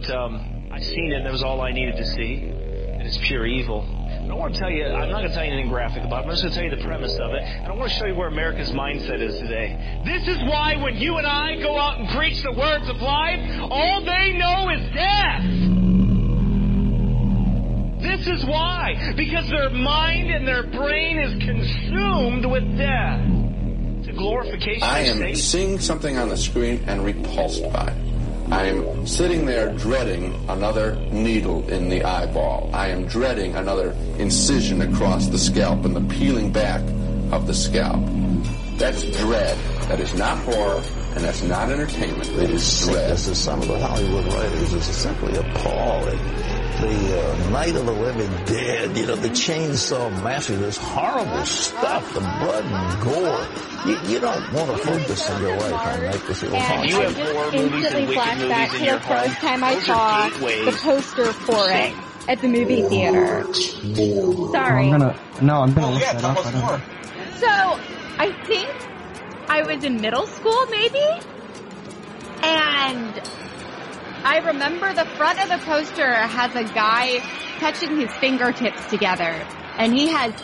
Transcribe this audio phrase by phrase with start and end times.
[0.00, 2.34] but um, I seen it, and that was all I needed to see.
[2.36, 3.86] And it's pure evil.
[4.30, 6.28] I want to tell you, I'm not going to tell you anything graphic about it.
[6.28, 7.42] I'm just going to tell you the premise of it.
[7.42, 10.02] And I want to show you where America's mindset is today.
[10.04, 13.40] This is why when you and I go out and preach the words of life,
[13.70, 15.44] all they know is death.
[18.02, 19.12] This is why.
[19.16, 23.20] Because their mind and their brain is consumed with death.
[23.98, 28.09] It's a glorification I of am seeing something on the screen and repulsed by it.
[28.50, 32.68] I am sitting there dreading another needle in the eyeball.
[32.74, 36.80] I am dreading another incision across the scalp and the peeling back
[37.32, 38.04] of the scalp.
[38.76, 39.56] That's dread.
[39.88, 40.82] That is not horror,
[41.14, 42.28] and that's not entertainment.
[42.30, 43.12] It is dread.
[43.12, 46.18] This is some of the Hollywood writers is simply appalling.
[46.78, 52.14] The uh, Night of the Living Dead, you know, the chainsaw massacre, this horrible stuff,
[52.14, 53.46] the blood and gore.
[53.86, 56.84] You, you don't want to focus in your life on make this And horror.
[56.86, 58.94] You I have horror just movies and instantly wicked flashed movies back in to your
[58.94, 59.48] the first home.
[59.50, 61.94] time I saw the poster for it
[62.28, 63.44] at the movie theater.
[63.52, 64.84] Sorry.
[64.90, 66.46] I'm gonna no, I'm gonna Oh look yeah, that tell up.
[66.46, 66.82] I don't- more.
[67.36, 67.46] So,
[68.18, 68.68] I think
[69.50, 71.04] I was in middle school, maybe?
[72.42, 73.16] And
[74.24, 77.18] I remember the front of the poster has a guy
[77.58, 79.46] touching his fingertips together.
[79.78, 80.34] And he has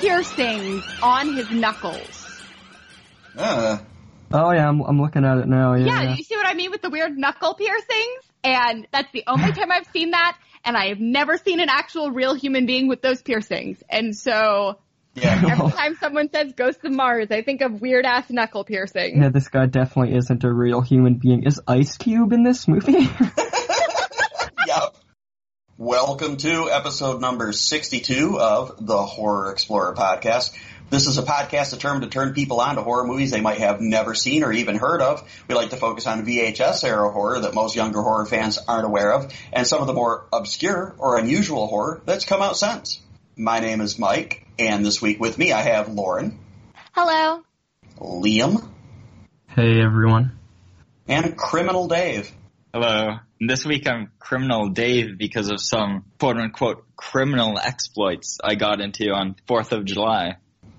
[0.00, 2.42] piercings on his knuckles.
[3.36, 3.78] Uh,
[4.32, 5.74] Oh yeah, I'm, I'm looking at it now.
[5.74, 6.14] Yeah, Yeah, yeah.
[6.16, 8.18] you see what I mean with the weird knuckle piercings?
[8.42, 10.36] And that's the only time I've seen that.
[10.64, 13.80] And I have never seen an actual real human being with those piercings.
[13.88, 14.78] And so
[15.14, 15.42] yeah.
[15.50, 19.22] every time someone says Ghost of Mars, I think of weird ass knuckle piercing.
[19.22, 21.44] Yeah, this guy definitely isn't a real human being.
[21.44, 23.08] Is Ice Cube in this movie?
[24.66, 24.96] Yep.
[25.76, 30.56] Welcome to episode number 62 of the Horror Explorer podcast.
[30.88, 33.80] This is a podcast determined to turn people on to horror movies they might have
[33.80, 35.28] never seen or even heard of.
[35.48, 39.12] We like to focus on VHS era horror that most younger horror fans aren't aware
[39.12, 43.00] of, and some of the more obscure or unusual horror that's come out since.
[43.36, 46.38] My name is Mike, and this week with me I have Lauren,
[46.92, 47.42] Hello.
[47.98, 48.68] Liam,
[49.48, 50.38] hey everyone.
[51.08, 52.30] and Criminal Dave.
[52.72, 53.16] Hello.
[53.40, 59.10] This week I'm Criminal Dave because of some quote unquote criminal exploits I got into
[59.10, 60.36] on 4th of July.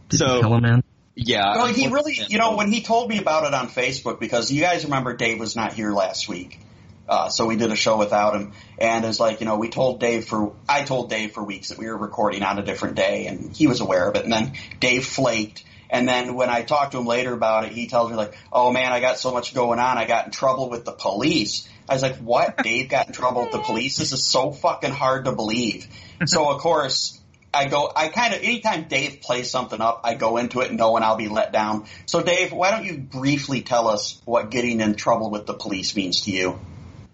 [0.09, 0.83] Did So- you kill a man?
[1.17, 1.55] Yeah.
[1.55, 4.59] Well, he really, you know, when he told me about it on Facebook, because you
[4.61, 6.59] guys remember Dave was not here last week.
[7.07, 8.53] Uh, so we did a show without him.
[8.77, 11.77] And it's like, you know, we told Dave for, I told Dave for weeks that
[11.77, 14.23] we were recording on a different day and he was aware of it.
[14.23, 15.63] And then Dave flaked.
[15.89, 18.71] And then when I talked to him later about it, he tells me like, oh
[18.71, 19.97] man, I got so much going on.
[19.97, 21.69] I got in trouble with the police.
[21.87, 22.57] I was like, what?
[22.63, 23.97] Dave got in trouble with the police?
[23.97, 25.87] This is so fucking hard to believe.
[26.25, 27.21] So of course,
[27.53, 31.03] I go, I kind of, anytime Dave plays something up, I go into it knowing
[31.03, 31.85] I'll be let down.
[32.05, 35.95] So Dave, why don't you briefly tell us what getting in trouble with the police
[35.95, 36.59] means to you?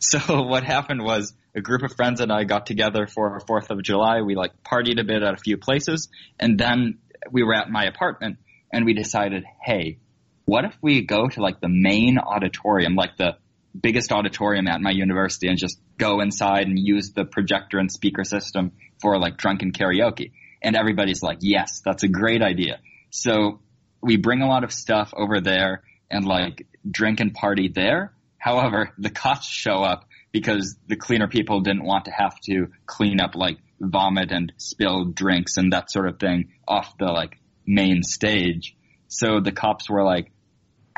[0.01, 3.69] So what happened was a group of friends and I got together for our 4th
[3.69, 4.21] of July.
[4.21, 6.99] We like partied a bit at a few places and then
[7.31, 8.37] we were at my apartment
[8.73, 9.99] and we decided, hey,
[10.45, 13.37] what if we go to like the main auditorium, like the
[13.79, 18.23] biggest auditorium at my university and just go inside and use the projector and speaker
[18.23, 20.31] system for like drunken karaoke.
[20.61, 22.79] And everybody's like, yes, that's a great idea.
[23.11, 23.61] So
[24.01, 28.13] we bring a lot of stuff over there and like drink and party there.
[28.41, 33.21] However, the cops show up because the cleaner people didn't want to have to clean
[33.21, 37.37] up like vomit and spilled drinks and that sort of thing off the like
[37.67, 38.75] main stage.
[39.07, 40.31] So the cops were like,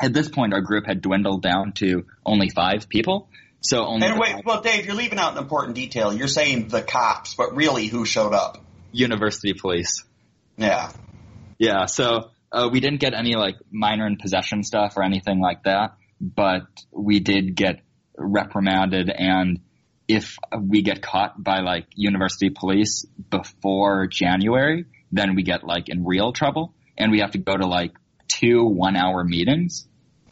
[0.00, 3.28] at this point our group had dwindled down to only five people.
[3.60, 6.14] So only And wait, well, Dave, you're leaving out an important detail.
[6.14, 8.64] You're saying the cops, but really who showed up?
[8.94, 10.04] university police.
[10.56, 10.90] Yeah.
[11.58, 15.64] Yeah, so uh, we didn't get any like minor in possession stuff or anything like
[15.64, 17.80] that, but we did get
[18.16, 19.60] reprimanded and
[20.06, 26.04] if we get caught by like university police before January, then we get like in
[26.04, 27.92] real trouble and we have to go to like
[28.28, 29.86] two one hour meetings.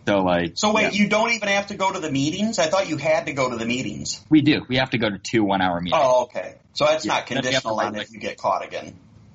[0.06, 2.58] So like So wait, yeah, you don't even have to go to the meetings?
[2.58, 4.20] I thought you had to go to the meetings.
[4.28, 4.62] we do.
[4.68, 6.02] We have to go to two one hour meetings.
[6.02, 6.56] Oh, okay.
[6.74, 8.64] So that's Yeah, not then we have to conditional on like- if you get caught
[8.64, 8.94] again.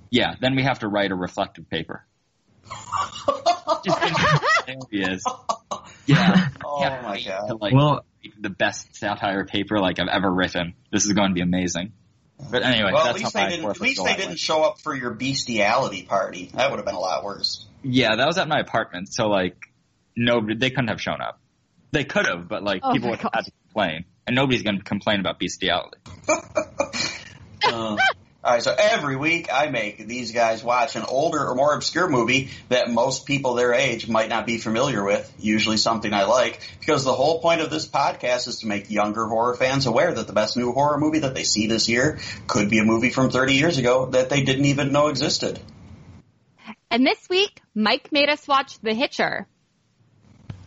[0.10, 2.06] Yeah, then we have to write a reflective paper.
[3.86, 4.00] Just
[4.68, 5.24] hilarious.
[6.06, 6.50] Yeah.
[6.66, 7.48] Oh Yeah, my god.
[7.48, 8.06] to, like Well-
[8.40, 10.74] the best satire paper like I've ever written.
[10.92, 11.94] This is going to be amazing.
[12.52, 13.70] But anyway, Well, at least how they didn't.
[13.70, 14.40] At least they didn't went.
[14.40, 16.52] show up for your bestiality party.
[16.54, 17.66] That would have been a lot worse.
[17.84, 19.56] Yeah, that was at my apartment, so like
[20.16, 21.40] nobody they couldn't have shown up.
[21.92, 24.78] They could have, but like Oh people would have had to complain, and nobody's going
[24.78, 25.98] to complain about bestiality.
[27.64, 27.98] Uh,
[28.48, 32.08] All right, so every week I make these guys watch an older or more obscure
[32.08, 36.62] movie that most people their age might not be familiar with, usually something I like,
[36.80, 40.28] because the whole point of this podcast is to make younger horror fans aware that
[40.28, 43.32] the best new horror movie that they see this year could be a movie from
[43.32, 45.60] 30 years ago that they didn't even know existed.
[46.90, 49.46] And this week, Mike made us watch The Hitcher.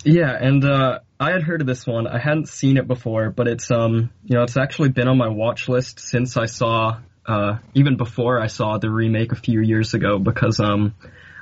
[0.05, 2.06] Yeah, and uh, I had heard of this one.
[2.06, 5.29] I hadn't seen it before, but it's um, you know, it's actually been on my
[5.29, 9.95] watch list since I saw uh, even before I saw the remake a few years
[9.95, 10.95] ago because um,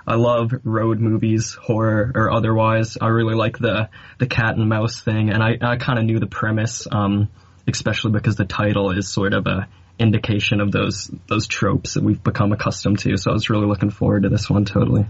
[0.06, 2.96] I love road movies, horror or otherwise.
[3.00, 3.88] I really like the
[4.18, 7.28] the cat and mouse thing, and I I kind of knew the premise, um,
[7.66, 12.22] especially because the title is sort of a indication of those those tropes that we've
[12.22, 13.16] become accustomed to.
[13.16, 15.06] So I was really looking forward to this one totally.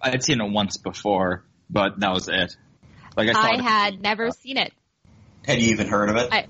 [0.00, 2.56] I had seen it once before, but that was it.
[3.16, 4.72] Like I, saw I it- had never seen it.
[5.46, 6.28] Had you even heard of it?
[6.32, 6.46] I,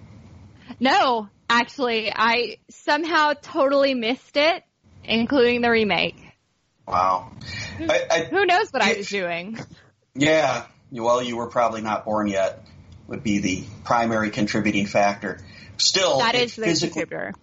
[0.78, 1.28] no,
[1.60, 4.62] actually, I somehow totally missed it,
[5.04, 6.16] including the remake.
[6.86, 7.30] wow.
[7.80, 9.58] I, I, Who knows what I was doing?
[10.14, 12.66] yeah, well, you were probably not born yet,
[13.06, 15.40] would be the primary contributing factor.
[15.76, 17.34] Still, That is the physically, contributor.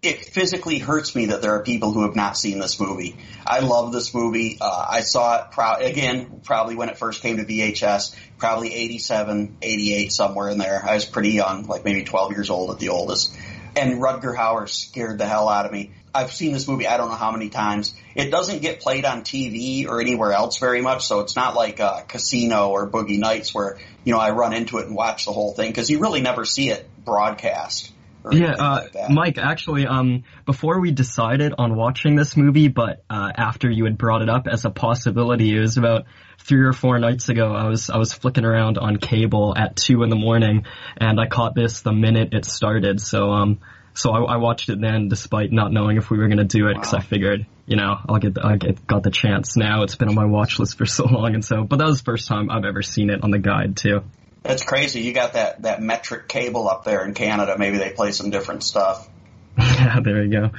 [0.00, 3.16] It physically hurts me that there are people who have not seen this movie.
[3.44, 4.58] I love this movie.
[4.60, 9.56] Uh, I saw it pro- again, probably when it first came to VHS, probably 87,
[9.60, 10.80] 88, somewhere in there.
[10.84, 13.36] I was pretty young, like maybe 12 years old at the oldest.
[13.74, 15.92] And Rutger Hauer scared the hell out of me.
[16.14, 17.92] I've seen this movie I don't know how many times.
[18.14, 21.80] It doesn't get played on TV or anywhere else very much, so it's not like
[21.80, 25.32] uh, Casino or Boogie Nights where, you know, I run into it and watch the
[25.32, 27.92] whole thing, because you really never see it broadcast.
[28.32, 29.10] Yeah, uh, like.
[29.10, 33.96] Mike, actually, um, before we decided on watching this movie, but uh, after you had
[33.98, 36.06] brought it up as a possibility, it was about
[36.38, 37.52] three or four nights ago.
[37.54, 40.64] I was I was flicking around on cable at two in the morning,
[40.96, 43.00] and I caught this the minute it started.
[43.00, 43.60] So um,
[43.94, 46.74] so I, I watched it then, despite not knowing if we were gonna do it,
[46.74, 49.82] because I figured, you know, I'll get the, I get got the chance now.
[49.82, 52.04] It's been on my watch list for so long, and so, but that was the
[52.04, 54.02] first time I've ever seen it on the guide too.
[54.42, 55.00] That's crazy.
[55.00, 57.56] You got that, that metric cable up there in Canada.
[57.58, 59.08] Maybe they play some different stuff.
[59.58, 60.50] yeah, there you go.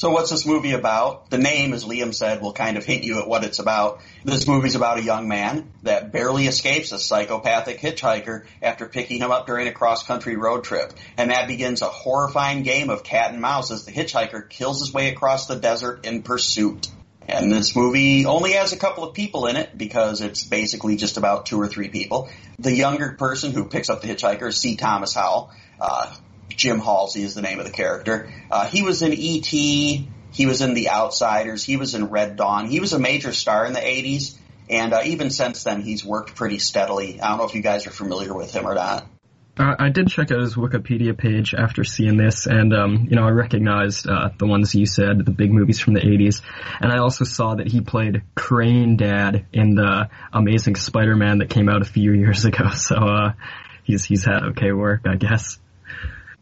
[0.00, 1.28] So what's this movie about?
[1.28, 4.00] The name, as Liam said, will kind of hint you at what it's about.
[4.24, 9.30] This movie's about a young man that barely escapes a psychopathic hitchhiker after picking him
[9.30, 10.94] up during a cross-country road trip.
[11.18, 14.90] And that begins a horrifying game of cat and mouse as the hitchhiker kills his
[14.90, 16.88] way across the desert in pursuit.
[17.30, 21.16] And this movie only has a couple of people in it because it's basically just
[21.16, 22.28] about two or three people.
[22.58, 24.76] The younger person who picks up the hitchhiker is C.
[24.76, 25.50] Thomas Howell.
[25.80, 26.14] Uh,
[26.48, 28.30] Jim Halsey is the name of the character.
[28.50, 32.66] Uh, he was in E.T., he was in The Outsiders, he was in Red Dawn.
[32.66, 34.36] He was a major star in the 80s,
[34.68, 37.20] and uh, even since then he's worked pretty steadily.
[37.20, 39.06] I don't know if you guys are familiar with him or not.
[39.56, 43.30] I did check out his Wikipedia page after seeing this, and um, you know I
[43.30, 46.42] recognized uh, the ones you said, the big movies from the '80s,
[46.80, 51.68] and I also saw that he played Crane Dad in the Amazing Spider-Man that came
[51.68, 52.70] out a few years ago.
[52.70, 53.32] So uh,
[53.84, 55.58] he's he's had okay work, I guess.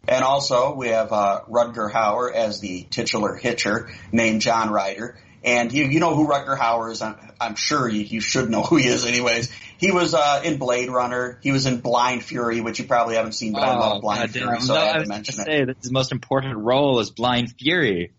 [0.07, 5.17] And also, we have uh, Rutger Hauer as the titular hitcher, named John Ryder.
[5.43, 7.01] And you, you know who Rutger Hauer is.
[7.01, 9.49] I'm, I'm sure you, you should know who he is anyways.
[9.77, 11.39] He was uh, in Blade Runner.
[11.41, 14.47] He was in Blind Fury, which you probably haven't seen, but I love Blind goddamn.
[14.49, 15.45] Fury, so No, I I had to was mention it.
[15.45, 18.11] say that his most important role is Blind Fury.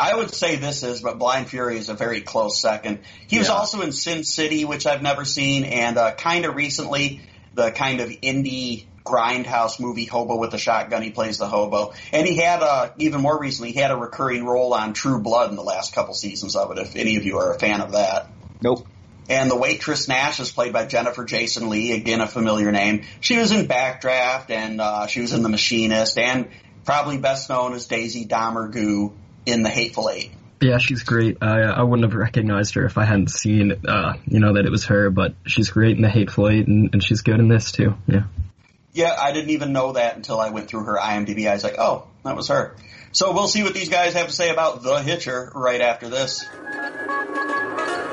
[0.00, 3.00] I would say this is, but Blind Fury is a very close second.
[3.28, 7.20] He was also in Sin City, which I've never seen, and uh, kind of recently,
[7.54, 11.02] the kind of indie grindhouse movie Hobo with a Shotgun.
[11.02, 14.44] He plays the hobo, and he had uh, even more recently, he had a recurring
[14.44, 16.78] role on True Blood in the last couple seasons of it.
[16.78, 18.28] If any of you are a fan of that.
[18.62, 18.86] Nope.
[19.28, 23.04] And the waitress Nash is played by Jennifer Jason Lee, again a familiar name.
[23.20, 26.48] She was in Backdraft, and uh, she was in The Machinist, and
[26.84, 29.12] probably best known as Daisy Domergue
[29.46, 30.32] in The Hateful Eight.
[30.60, 31.38] Yeah, she's great.
[31.42, 34.70] I I wouldn't have recognized her if I hadn't seen uh, you know that it
[34.70, 37.72] was her, but she's great in the Hateful Eight, and, and she's good in this
[37.72, 37.94] too.
[38.06, 38.24] Yeah.
[38.94, 41.50] Yeah, I didn't even know that until I went through her IMDb.
[41.50, 42.76] I was like, oh, that was her.
[43.10, 46.44] So we'll see what these guys have to say about The Hitcher right after this.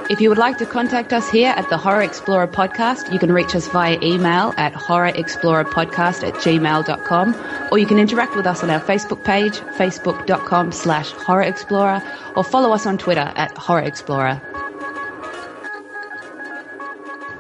[0.09, 3.31] If you would like to contact us here at the Horror Explorer Podcast, you can
[3.31, 8.69] reach us via email at horrorexplorerpodcast at gmail.com or you can interact with us on
[8.69, 12.03] our Facebook page, facebook.com slash horror explorer
[12.35, 14.41] or follow us on Twitter at horror explorer.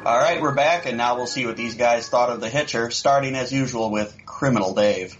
[0.03, 2.89] All right, we're back, and now we'll see what these guys thought of The Hitcher,
[2.89, 5.15] starting as usual with Criminal Dave.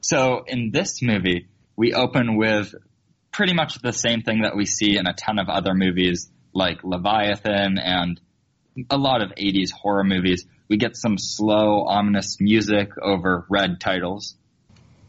[0.00, 1.46] So in this movie,
[1.76, 2.74] we open with
[3.30, 6.82] pretty much the same thing that we see in a ton of other movies like
[6.82, 8.20] Leviathan and
[8.90, 10.46] a lot of 80s horror movies.
[10.68, 14.34] We get some slow, ominous music over red titles.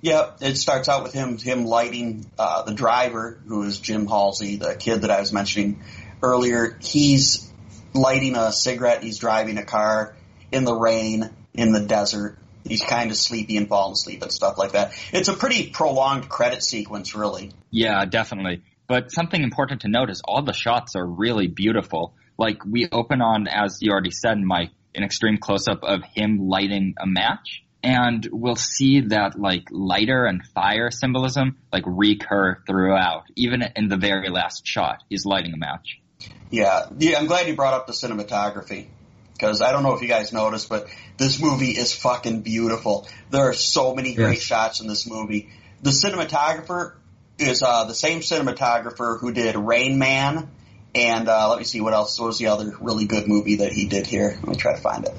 [0.02, 4.58] Yep, it starts out with him him lighting uh, the driver, who is Jim Halsey,
[4.58, 5.82] the kid that I was mentioning
[6.22, 6.78] earlier.
[6.80, 7.51] He's
[7.94, 9.04] lighting a cigarette.
[9.04, 10.16] He's driving a car
[10.52, 12.38] in the rain in the desert.
[12.64, 14.94] He's kind of sleepy and falling asleep and stuff like that.
[15.12, 17.52] It's a pretty prolonged credit sequence, really.
[17.72, 18.64] Yeah, definitely.
[18.88, 22.14] But something important to note is all the shots are really beautiful.
[22.38, 26.50] Like we open on, as you already said, Mike, an extreme close up of him
[26.50, 33.24] lighting a match and we'll see that like lighter and fire symbolism like recur throughout,
[33.36, 35.04] even in the very last shot.
[35.10, 36.00] He's lighting a match.
[36.50, 37.18] Yeah, yeah.
[37.18, 38.88] I'm glad you brought up the cinematography
[39.34, 40.88] because I don't know if you guys noticed, but
[41.18, 43.08] this movie is fucking beautiful.
[43.30, 45.50] There are so many great shots in this movie.
[45.82, 46.94] The cinematographer
[47.40, 50.50] is uh, the same cinematographer who did Rain Man,
[50.94, 53.72] and uh, let me see what else what was the other really good movie that
[53.72, 54.38] he did here.
[54.42, 55.14] Let me try to find it.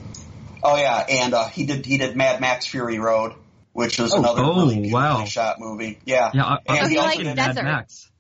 [0.63, 3.35] Oh yeah, and uh, he did he did Mad Max Fury Road,
[3.73, 5.25] which was oh, another oh, really beautifully wow.
[5.25, 5.99] shot movie.
[6.05, 6.45] Yeah, yeah.
[6.45, 7.37] I, and oh, he, he also likes did.
[7.37, 8.11] Mad Max.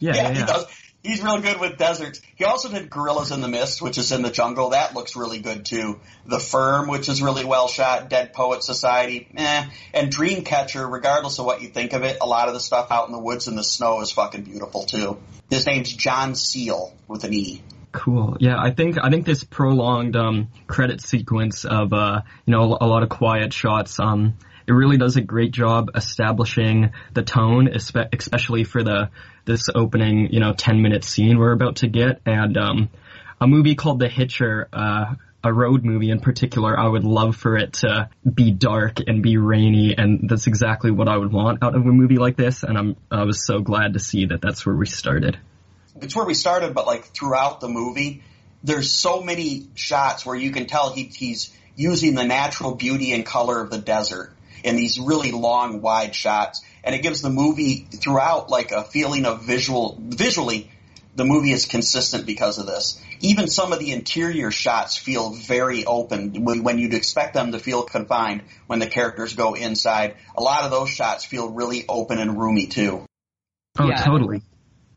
[0.00, 0.64] Yeah, yeah, yeah, yeah.
[1.04, 2.22] He's real good with deserts.
[2.34, 4.70] He also did Gorillas in the Mist, which is in the jungle.
[4.70, 6.00] That looks really good too.
[6.24, 8.08] The Firm, which is really well shot.
[8.08, 9.66] Dead Poet Society, eh.
[9.92, 13.06] And Dreamcatcher, regardless of what you think of it, a lot of the stuff out
[13.06, 15.18] in the woods and the snow is fucking beautiful too.
[15.50, 17.62] His name's John Seale with an E.
[17.92, 18.38] Cool.
[18.40, 22.86] Yeah, I think I think this prolonged um, credit sequence of uh, you know a
[22.86, 24.00] lot of quiet shots.
[24.00, 29.10] Um, it really does a great job establishing the tone, especially for the
[29.44, 32.20] this opening you know ten minute scene we're about to get.
[32.26, 32.90] And um,
[33.40, 37.56] a movie called The Hitcher, uh, a road movie in particular, I would love for
[37.56, 41.74] it to be dark and be rainy, and that's exactly what I would want out
[41.74, 42.62] of a movie like this.
[42.62, 45.38] And I'm I was so glad to see that that's where we started
[46.00, 48.22] it's where we started, but like throughout the movie,
[48.62, 53.24] there's so many shots where you can tell he, he's using the natural beauty and
[53.26, 54.33] color of the desert
[54.64, 59.26] in these really long, wide shots, and it gives the movie throughout like a feeling
[59.26, 59.96] of visual.
[60.00, 60.70] Visually,
[61.14, 63.00] the movie is consistent because of this.
[63.20, 67.82] Even some of the interior shots feel very open when you'd expect them to feel
[67.84, 70.16] confined when the characters go inside.
[70.36, 73.06] A lot of those shots feel really open and roomy too.
[73.78, 74.02] Oh, yeah.
[74.02, 74.42] totally.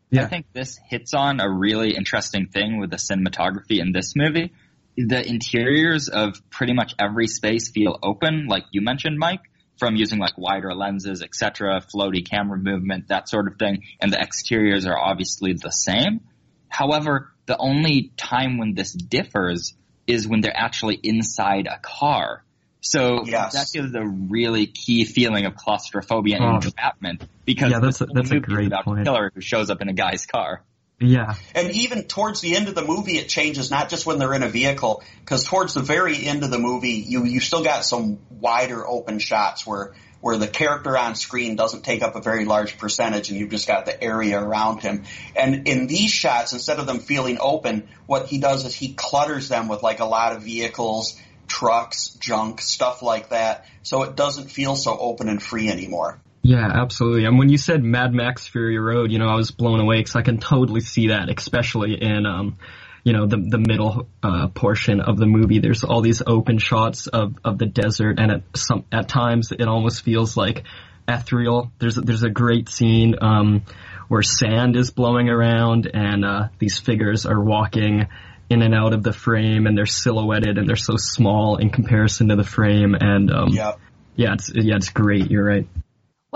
[0.09, 0.23] Yeah.
[0.23, 4.53] I think this hits on a really interesting thing with the cinematography in this movie.
[4.95, 9.41] The interiors of pretty much every space feel open, like you mentioned, Mike,
[9.77, 14.19] from using like wider lenses, etc., floaty camera movement, that sort of thing, and the
[14.19, 16.21] exteriors are obviously the same.
[16.69, 19.73] However, the only time when this differs
[20.05, 22.43] is when they're actually inside a car.
[22.81, 23.53] So yes.
[23.53, 26.55] that gives a really key feeling of claustrophobia and oh.
[26.55, 29.05] entrapment because yeah, that's a, that's a great about point.
[29.05, 30.63] killer who shows up in a guy's car.
[30.99, 31.35] Yeah.
[31.53, 34.41] And even towards the end of the movie, it changes not just when they're in
[34.41, 38.19] a vehicle, because towards the very end of the movie, you you still got some
[38.31, 42.79] wider open shots where where the character on screen doesn't take up a very large
[42.79, 45.03] percentage, and you've just got the area around him.
[45.35, 49.49] And in these shots, instead of them feeling open, what he does is he clutters
[49.49, 53.65] them with like a lot of vehicles trucks, junk, stuff like that.
[53.83, 56.19] So it doesn't feel so open and free anymore.
[56.47, 57.25] Yeah, absolutely.
[57.25, 60.15] And when you said Mad Max Fury Road, you know, I was blown away because
[60.15, 62.57] I can totally see that, especially in, um,
[63.03, 65.59] you know, the the middle uh, portion of the movie.
[65.59, 69.67] There's all these open shots of, of the desert, and at some at times it
[69.67, 70.63] almost feels like
[71.05, 71.73] ethereal.
[71.79, 73.63] There's there's a great scene um,
[74.07, 78.07] where sand is blowing around, and uh, these figures are walking
[78.49, 82.29] in and out of the frame and they're silhouetted and they're so small in comparison
[82.29, 83.73] to the frame and um yeah
[84.15, 85.67] yeah it's yeah it's great you're right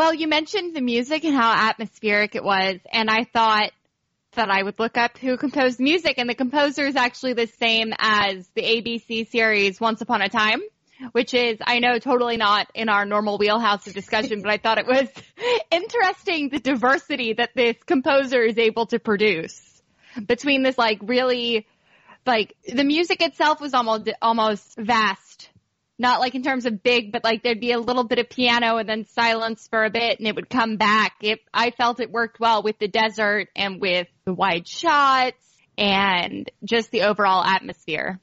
[0.01, 3.69] well you mentioned the music and how atmospheric it was and i thought
[4.31, 7.93] that i would look up who composed music and the composer is actually the same
[7.99, 10.59] as the abc series once upon a time
[11.11, 14.79] which is i know totally not in our normal wheelhouse of discussion but i thought
[14.79, 15.07] it was
[15.71, 19.83] interesting the diversity that this composer is able to produce
[20.25, 21.67] between this like really
[22.25, 25.30] like the music itself was almost almost vast.
[26.01, 28.77] Not like in terms of big, but like there'd be a little bit of piano
[28.77, 31.13] and then silence for a bit and it would come back.
[31.21, 35.37] It, I felt it worked well with the desert and with the wide shots
[35.77, 38.19] and just the overall atmosphere.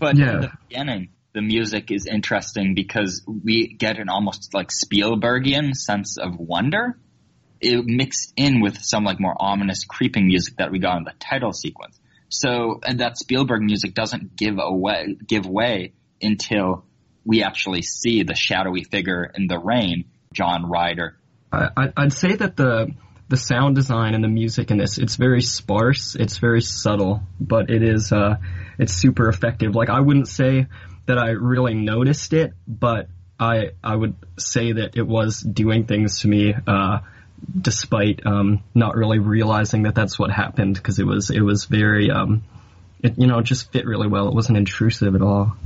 [0.00, 0.32] But yeah.
[0.32, 6.18] in the beginning, the music is interesting because we get an almost like Spielbergian sense
[6.18, 6.98] of wonder.
[7.60, 11.14] It mixed in with some like more ominous creeping music that we got in the
[11.20, 11.96] title sequence.
[12.28, 16.84] So, and that Spielberg music doesn't give away, give way until
[17.30, 21.16] we actually see the shadowy figure in the rain, John Ryder.
[21.52, 22.92] I, I'd say that the
[23.28, 27.70] the sound design and the music in this it's very sparse, it's very subtle, but
[27.70, 28.38] it is uh,
[28.80, 29.76] it's super effective.
[29.76, 30.66] Like I wouldn't say
[31.06, 33.06] that I really noticed it, but
[33.38, 36.98] I I would say that it was doing things to me, uh,
[37.56, 42.10] despite um, not really realizing that that's what happened because it was it was very
[42.10, 42.42] um,
[43.04, 44.26] it you know just fit really well.
[44.26, 45.56] It wasn't intrusive at all.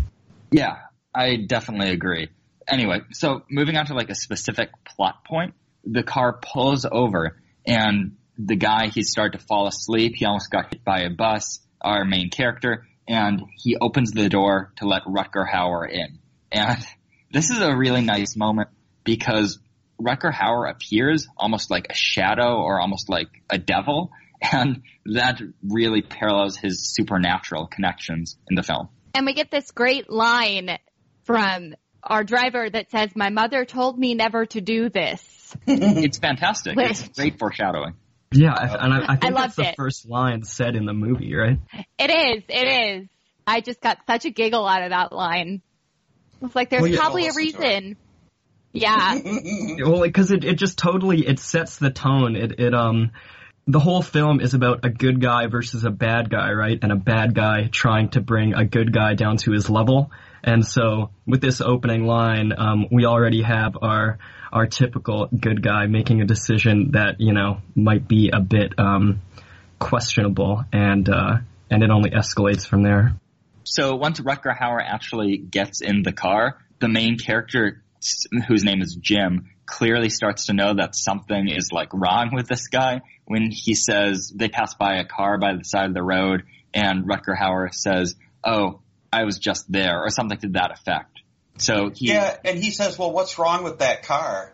[0.51, 0.77] Yeah,
[1.15, 2.29] I definitely agree.
[2.67, 5.55] Anyway, so moving on to like a specific plot point,
[5.85, 10.15] the car pulls over and the guy he started to fall asleep.
[10.17, 11.61] He almost got hit by a bus.
[11.81, 16.19] Our main character, and he opens the door to let Rutger Hauer in.
[16.51, 16.79] And
[17.31, 18.71] this is a really nice moment
[19.05, 19.59] because
[20.01, 26.01] Rutger Hauer appears almost like a shadow or almost like a devil, and that really
[26.01, 28.89] parallels his supernatural connections in the film.
[29.15, 30.79] And we get this great line
[31.25, 36.77] from our driver that says, "My mother told me never to do this." it's fantastic.
[36.79, 37.95] It's great foreshadowing.
[38.33, 39.77] Yeah, and I, I think I that's the it.
[39.77, 41.59] first line said in the movie, right?
[41.99, 42.45] It is.
[42.49, 43.09] It is.
[43.47, 45.63] I just got such a giggle out of that line.
[46.43, 46.99] It's like there's Well, yeah.
[46.99, 47.97] probably a I'll listen to reason.
[48.73, 49.19] Yeah.
[49.87, 52.35] well, because it, it just totally it sets the tone.
[52.35, 53.13] It it um
[53.67, 56.79] the whole film is about a good guy versus a bad guy, right?
[56.83, 60.11] And a bad guy trying to bring a good guy down to his level.
[60.45, 64.19] And so with this opening line, um, we already have our
[64.53, 69.23] our typical good guy making a decision that you know might be a bit um,
[69.79, 71.39] questionable, and uh,
[71.71, 73.15] and it only escalates from there.
[73.65, 77.83] So once Rutger Hauer actually gets in the car, the main character,
[78.47, 82.69] whose name is Jim, clearly starts to know that something is like wrong with this
[82.69, 86.43] guy when he says they pass by a car by the side of the road
[86.75, 88.81] and Rutger Hauer says, "Oh,
[89.15, 91.21] I was just there," or something to that effect.
[91.59, 94.53] So he, Yeah, and he says, "Well, what's wrong with that car?"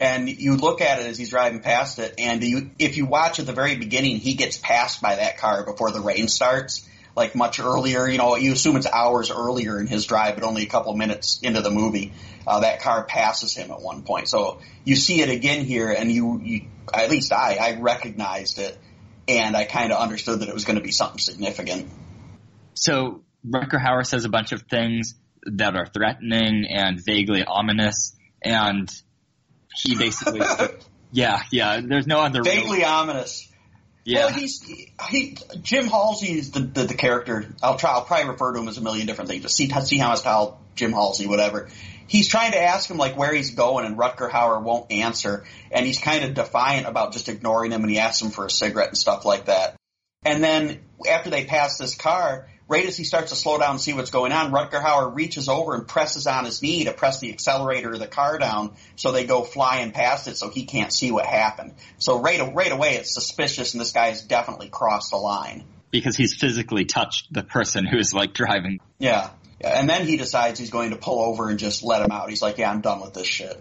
[0.00, 3.38] And you look at it as he's driving past it, and you, if you watch
[3.38, 7.36] at the very beginning, he gets passed by that car before the rain starts, like
[7.36, 8.08] much earlier.
[8.08, 11.38] You know, you assume it's hours earlier in his drive, but only a couple minutes
[11.42, 12.12] into the movie,
[12.46, 14.28] uh, that car passes him at one point.
[14.28, 18.76] So you see it again here, and you, you at least I, I recognized it,
[19.28, 21.88] and I kind of understood that it was going to be something significant.
[22.74, 28.90] So Rutger Hauer says a bunch of things that are threatening and vaguely ominous, and
[29.74, 30.42] he basically,
[31.12, 31.80] yeah, yeah.
[31.82, 33.48] There's no other real- Vaguely ominous.
[34.04, 34.26] yeah.
[34.26, 34.62] Well, he's
[35.08, 37.46] he Jim Halsey is the, the the character.
[37.62, 37.90] I'll try.
[37.90, 39.42] I'll probably refer to him as a million different things.
[39.42, 41.68] Just see see how much how Jim Halsey, whatever.
[42.06, 45.86] He's trying to ask him like where he's going, and Rutger Hauer won't answer, and
[45.86, 48.88] he's kind of defiant about just ignoring him, and he asks him for a cigarette
[48.88, 49.76] and stuff like that.
[50.24, 53.80] And then after they pass this car, right as he starts to slow down and
[53.80, 57.20] see what's going on, Rutger Hauer reaches over and presses on his knee to press
[57.20, 60.92] the accelerator of the car down so they go flying past it so he can't
[60.92, 61.74] see what happened.
[61.98, 65.64] So right, right away it's suspicious and this guy has definitely crossed the line.
[65.90, 68.78] because he's physically touched the person who's like driving.
[68.98, 69.30] Yeah.
[69.60, 72.28] And then he decides he's going to pull over and just let him out.
[72.30, 73.60] He's like, yeah, I'm done with this shit.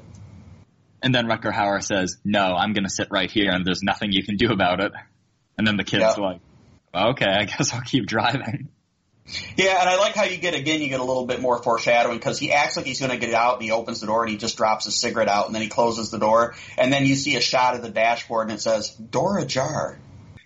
[1.04, 4.12] And then Rutger Hauer says, no, I'm going to sit right here and there's nothing
[4.12, 4.92] you can do about it.
[5.58, 6.24] And then the kid's Yeah.
[6.24, 6.40] like,
[6.96, 8.70] okay, I guess I'll keep driving.
[9.58, 10.82] Yeah, and I like how you get again.
[10.82, 13.34] You get a little bit more foreshadowing because he acts like he's going to get
[13.34, 15.62] out, and he opens the door, and he just drops his cigarette out, and then
[15.62, 18.62] he closes the door, and then you see a shot of the dashboard, and it
[18.62, 19.98] says "door ajar."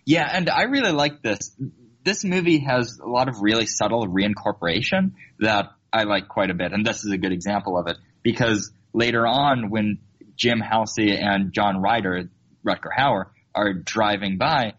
[0.05, 1.55] Yeah, and I really like this.
[2.03, 6.71] This movie has a lot of really subtle reincorporation that I like quite a bit,
[6.71, 9.99] and this is a good example of it because later on, when
[10.35, 12.29] Jim Halsey and John Ryder,
[12.65, 14.73] Rutger Hauer, are driving by,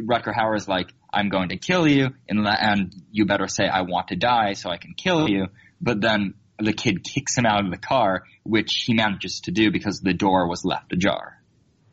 [0.00, 3.82] Rutger Hauer is like, "I'm going to kill you," and, and you better say, "I
[3.82, 5.48] want to die so I can kill you."
[5.80, 9.70] But then the kid kicks him out of the car, which he manages to do
[9.70, 11.38] because the door was left ajar.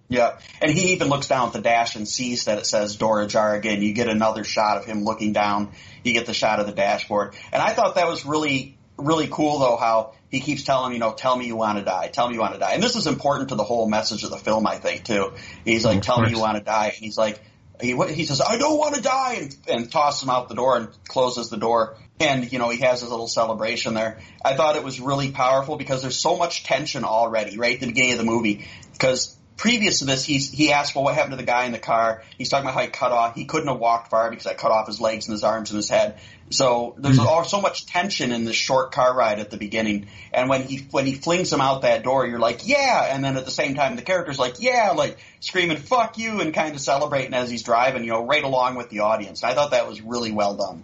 [0.10, 3.22] Yeah, and he even looks down at the dash and sees that it says "door
[3.22, 3.84] ajar" again.
[3.84, 5.72] You get another shot of him looking down.
[6.04, 9.60] You get the shot of the dashboard, and I thought that was really, really cool
[9.60, 9.78] though.
[9.78, 12.40] How he keeps telling you know, tell me you want to die, tell me you
[12.40, 14.78] want to die, and this is important to the whole message of the film, I
[14.78, 15.34] think too.
[15.64, 17.40] He's like, Of tell me you want to die, and he's like,
[17.82, 20.78] he he says, I don't want to die, and, and tosses him out the door
[20.78, 21.98] and closes the door.
[22.20, 24.20] And you know he has his little celebration there.
[24.44, 27.88] I thought it was really powerful because there's so much tension already, right at the
[27.88, 28.68] beginning of the movie.
[28.92, 31.80] Because previous to this, he's he asked, well, what happened to the guy in the
[31.80, 32.24] car?
[32.38, 33.36] He's talking about how he cut off.
[33.36, 35.78] He couldn't have walked far because I cut off his legs and his arms and
[35.78, 36.18] his head.
[36.50, 37.28] So there's hmm.
[37.28, 40.08] all, so much tension in this short car ride at the beginning.
[40.34, 43.14] And when he when he flings him out that door, you're like, yeah.
[43.14, 46.54] And then at the same time, the character's like, yeah, like screaming, fuck you, and
[46.54, 49.44] kind of celebrating as he's driving, you know, right along with the audience.
[49.44, 50.84] And I thought that was really well done.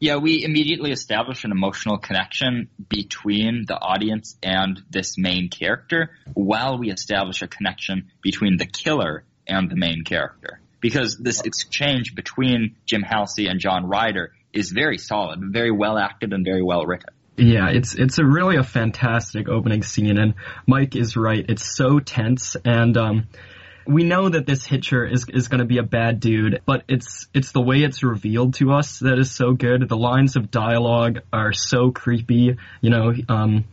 [0.00, 6.78] Yeah, we immediately establish an emotional connection between the audience and this main character while
[6.78, 10.60] we establish a connection between the killer and the main character.
[10.80, 16.32] Because this exchange between Jim Halsey and John Ryder is very solid, very well acted
[16.32, 17.10] and very well written.
[17.36, 20.34] Yeah, it's it's a really a fantastic opening scene, and
[20.66, 21.44] Mike is right.
[21.46, 23.28] It's so tense, and um,
[23.86, 27.28] we know that this Hitcher is is going to be a bad dude, but it's
[27.34, 29.88] it's the way it's revealed to us that is so good.
[29.88, 32.56] The lines of dialogue are so creepy.
[32.80, 33.64] You know, um,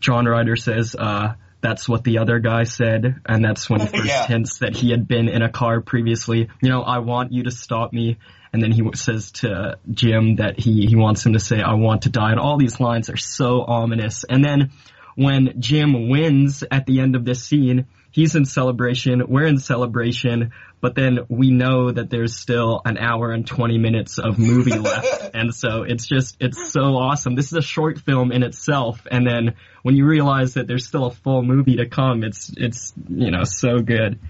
[0.00, 4.04] John Ryder says, uh, that's what the other guy said, and that's when he first
[4.06, 4.26] Yeah.
[4.26, 6.48] hints that he had been in a car previously.
[6.60, 8.18] You know, I want you to stop me,
[8.52, 12.02] and then he says to Jim that he he wants him to say, "I want
[12.02, 14.24] to die." And all these lines are so ominous.
[14.24, 14.70] And then
[15.14, 20.52] when Jim wins at the end of this scene, he's in celebration, we're in celebration,
[20.80, 25.30] but then we know that there's still an hour and 20 minutes of movie left.
[25.34, 27.34] And so it's just, it's so awesome.
[27.34, 29.06] This is a short film in itself.
[29.10, 32.92] And then when you realize that there's still a full movie to come, it's, it's,
[33.08, 34.20] you know, so good.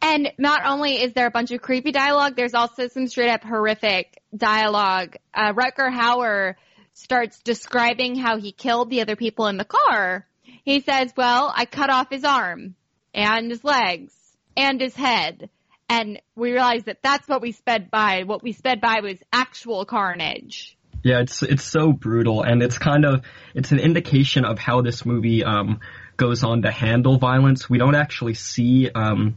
[0.00, 3.44] And not only is there a bunch of creepy dialogue, there's also some straight up
[3.44, 5.16] horrific dialogue.
[5.34, 6.54] Uh, Rutger Hauer
[6.94, 10.26] starts describing how he killed the other people in the car.
[10.64, 12.75] He says, well, I cut off his arm
[13.16, 14.12] and his legs
[14.56, 15.50] and his head.
[15.88, 18.24] And we realized that that's what we sped by.
[18.24, 20.76] What we sped by was actual carnage.
[21.02, 23.22] Yeah, it's it's so brutal, and it's kind of
[23.54, 25.78] it's an indication of how this movie um,
[26.16, 27.70] goes on to handle violence.
[27.70, 29.36] We don't actually see um,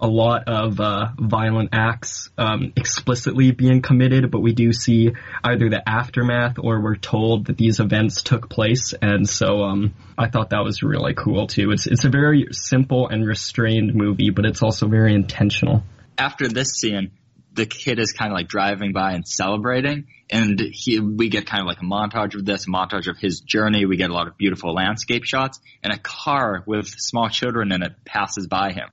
[0.00, 5.12] a lot of uh, violent acts um, explicitly being committed, but we do see
[5.44, 10.28] either the aftermath or we're told that these events took place, and so um, I
[10.28, 11.70] thought that was really cool too.
[11.70, 15.82] It's it's a very simple and restrained movie, but it's also very intentional.
[16.16, 17.12] After this scene,
[17.52, 21.60] the kid is kind of like driving by and celebrating, and he we get kind
[21.60, 23.84] of like a montage of this, a montage of his journey.
[23.84, 27.82] We get a lot of beautiful landscape shots, and a car with small children in
[27.82, 28.88] it passes by him.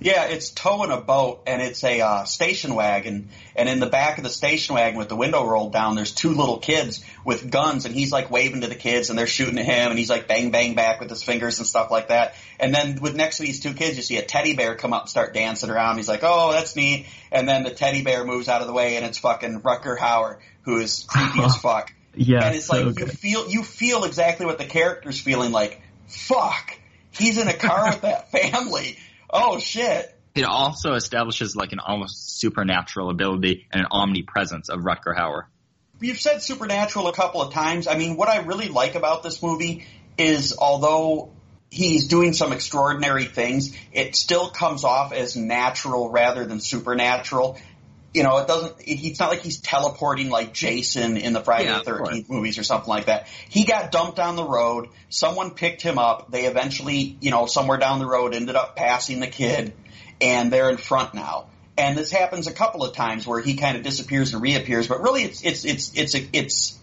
[0.00, 3.28] Yeah, it's towing a boat and it's a uh, station wagon.
[3.56, 6.30] And in the back of the station wagon with the window rolled down, there's two
[6.30, 9.64] little kids with guns and he's like waving to the kids and they're shooting at
[9.64, 12.34] him and he's like bang bang back with his fingers and stuff like that.
[12.58, 15.02] And then with next to these two kids, you see a teddy bear come up
[15.02, 15.96] and start dancing around.
[15.96, 17.06] He's like, oh, that's neat.
[17.30, 20.38] And then the teddy bear moves out of the way and it's fucking Rutger Hauer,
[20.62, 21.92] who is creepy as fuck.
[22.14, 25.80] Yeah, and it's so like you feel you feel exactly what the character's feeling like.
[26.08, 26.76] Fuck,
[27.12, 28.98] he's in a car with that family.
[29.30, 30.14] Oh shit.
[30.34, 35.44] It also establishes like an almost supernatural ability and an omnipresence of Rutger Hauer.
[36.00, 37.88] You've said supernatural a couple of times.
[37.88, 39.84] I mean, what I really like about this movie
[40.16, 41.32] is although
[41.70, 47.58] he's doing some extraordinary things, it still comes off as natural rather than supernatural.
[48.14, 51.68] You know, it doesn't, it, it's not like he's teleporting like Jason in the Friday
[51.68, 53.28] Yeah, the 13th movies or something like that.
[53.48, 54.88] He got dumped on the road.
[55.08, 56.30] Someone picked him up.
[56.30, 59.74] They eventually, you know, somewhere down the road ended up passing the kid
[60.20, 61.46] and they're in front now.
[61.76, 65.00] And this happens a couple of times where he kind of disappears and reappears, but
[65.00, 66.78] really it's, it's, it's, it's, it's,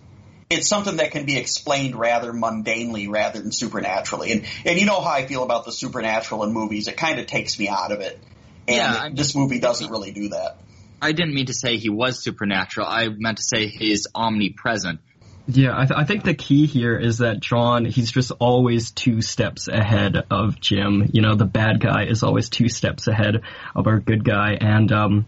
[0.49, 4.31] it's something that can be explained rather mundanely rather than supernaturally.
[4.31, 6.87] And, and you know how I feel about the supernatural in movies.
[6.87, 8.19] It kind of takes me out of it.
[8.67, 10.57] And Yeah, this movie doesn't really do that.
[11.01, 12.87] I didn't mean to say he was supernatural.
[12.87, 14.99] I meant to say he's omnipresent.
[15.47, 19.21] Yeah, I, th- I think the key here is that John, he's just always two
[19.21, 21.07] steps ahead of Jim.
[21.13, 23.41] You know, the bad guy is always two steps ahead
[23.75, 24.57] of our good guy.
[24.59, 25.25] And, um,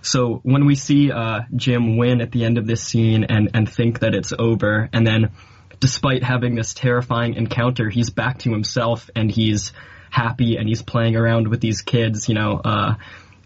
[0.00, 3.68] so when we see, uh, Jim win at the end of this scene and, and
[3.70, 5.32] think that it's over, and then
[5.80, 9.72] despite having this terrifying encounter, he's back to himself and he's
[10.10, 12.94] happy and he's playing around with these kids, you know, uh,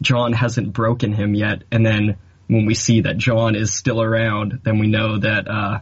[0.03, 1.63] John hasn't broken him yet.
[1.71, 2.17] And then
[2.49, 5.81] when we see that John is still around, then we know that, uh,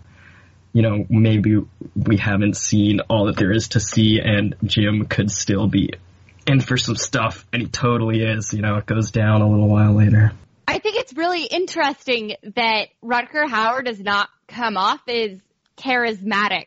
[0.73, 1.57] you know, maybe
[1.97, 5.91] we haven't seen all that there is to see and Jim could still be
[6.47, 9.69] in for some stuff and he totally is, you know, it goes down a little
[9.69, 10.33] while later.
[10.69, 15.39] I think it's really interesting that Rutger Hauer does not come off as
[15.77, 16.67] charismatic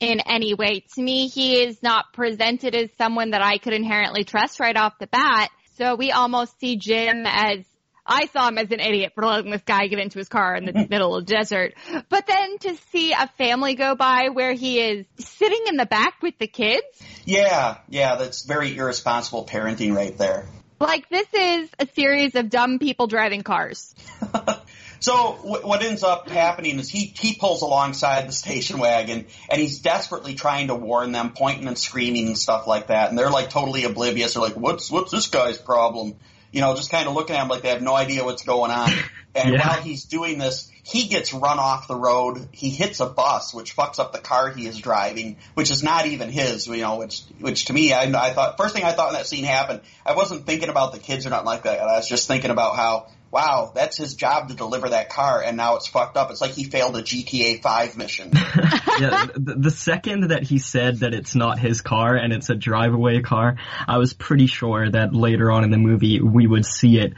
[0.00, 0.84] in any way.
[0.94, 4.98] To me, he is not presented as someone that I could inherently trust right off
[4.98, 5.50] the bat.
[5.78, 7.64] So we almost see Jim as
[8.06, 10.64] I saw him as an idiot for letting this guy get into his car in
[10.64, 11.74] the middle of the desert.
[12.08, 16.22] But then to see a family go by where he is sitting in the back
[16.22, 16.86] with the kids,
[17.24, 20.46] Yeah, yeah, that's very irresponsible parenting right there.
[20.78, 23.94] like this is a series of dumb people driving cars.
[25.00, 29.60] So wh- what ends up happening is he he pulls alongside the station wagon and
[29.60, 33.10] he's desperately trying to warn them, pointing and screaming and stuff like that.
[33.10, 34.34] And they're like totally oblivious.
[34.34, 36.16] They're like, "What's what's this guy's problem?"
[36.52, 38.70] You know, just kind of looking at him like they have no idea what's going
[38.70, 38.92] on.
[39.36, 39.68] And Yeah.
[39.68, 42.48] while he's doing this, he gets run off the road.
[42.52, 46.06] He hits a bus, which fucks up the car he is driving, which is not
[46.06, 46.66] even his.
[46.66, 49.26] You know, which which to me, I, I thought first thing I thought when that
[49.26, 51.80] scene happened, I wasn't thinking about the kids or nothing like that.
[51.80, 55.56] I was just thinking about how wow, that's his job to deliver that car, and
[55.56, 56.30] now it's fucked up.
[56.30, 58.30] It's like he failed a GTA 5 mission.
[58.34, 62.54] yeah, the, the second that he said that it's not his car and it's a
[62.54, 66.98] drive-away car, I was pretty sure that later on in the movie we would see
[66.98, 67.14] it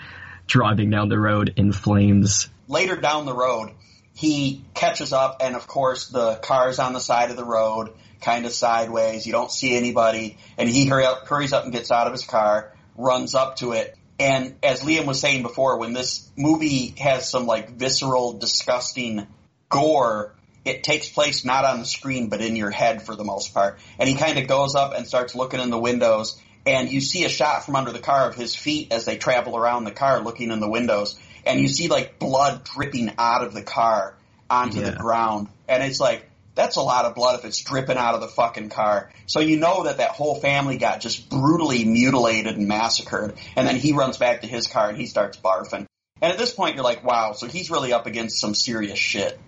[0.47, 2.49] driving down the road in flames.
[2.67, 3.71] Later down the road,
[4.15, 7.91] he catches up, and of course the car's on the side of the road,
[8.21, 9.27] kind of sideways.
[9.27, 12.25] You don't see anybody, and he hurry up, hurries up and gets out of his
[12.25, 17.31] car, runs up to it, and as Liam was saying before, when this movie has
[17.31, 19.27] some like visceral, disgusting
[19.69, 23.55] gore, it takes place not on the screen but in your head for the most
[23.55, 23.79] part.
[23.99, 27.25] And he kind of goes up and starts looking in the windows, and you see
[27.25, 30.21] a shot from under the car of his feet as they travel around the car
[30.21, 34.15] looking in the windows, and you see like blood dripping out of the car
[34.51, 34.91] onto Yeah.
[34.91, 36.28] the ground, and it's like
[36.59, 39.11] that's a lot of blood if it's dripping out of the fucking car.
[39.27, 43.37] So you know that that whole family got just brutally mutilated and massacred.
[43.55, 45.87] And then he runs back to his car and he starts barfing.
[46.21, 49.39] And at this point, you're like, wow, so he's really up against some serious shit.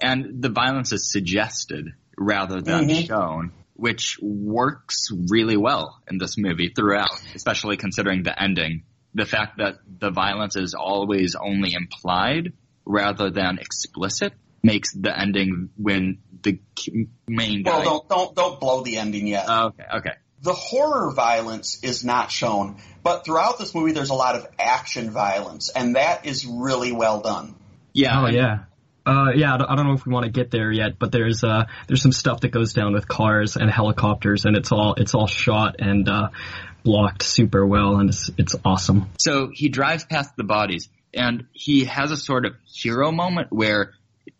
[0.00, 3.06] and the violence is suggested rather than Mhm.
[3.06, 8.82] shown, which works really well in this movie throughout, especially considering the ending.
[9.14, 12.52] The fact that the violence is always only implied
[12.84, 14.32] rather than explicit
[14.64, 16.58] makes the ending when the
[17.26, 17.70] main guy.
[17.70, 19.46] Well, don't don't don't blow the ending yet.
[19.48, 20.12] Oh, okay, okay.
[20.42, 25.10] the horror violence is not shown, but throughout this movie, there's a lot of action
[25.10, 27.54] violence, and that is really well done.
[27.92, 28.20] Yeah.
[28.20, 28.64] Oh yeah.
[29.04, 31.10] Uh, yeah, I don't, I don't know if we want to get there yet, but
[31.10, 34.94] there's uh, there's some stuff that goes down with cars and helicopters, and it's all
[34.96, 36.28] it's all shot and uh,
[36.84, 39.10] blocked super well, and it's it's awesome.
[39.18, 43.92] So he drives past the bodies and he has a sort of hero moment where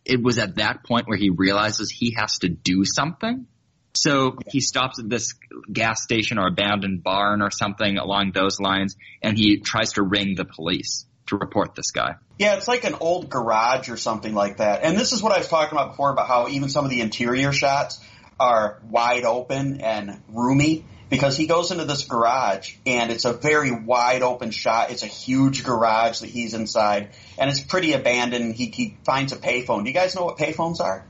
[0.05, 3.47] it was at that point where he realizes he has to do something.
[3.95, 5.35] So he stops at this
[5.71, 10.35] gas station or abandoned barn or something along those lines and he tries to ring
[10.35, 12.17] the police to report this guy.
[12.39, 14.83] Yeah, it's like an old garage or something like that.
[14.83, 17.01] And this is what I was talking about before about how even some of the
[17.01, 18.01] interior shots
[18.41, 23.71] are wide open and roomy because he goes into this garage and it's a very
[23.71, 24.91] wide open shot.
[24.91, 28.55] It's a huge garage that he's inside and it's pretty abandoned.
[28.55, 29.83] He, he finds a payphone.
[29.83, 31.05] Do you guys know what payphones are?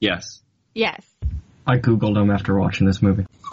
[0.00, 0.42] Yes.
[0.74, 1.06] Yes.
[1.64, 3.26] I googled them after watching this movie.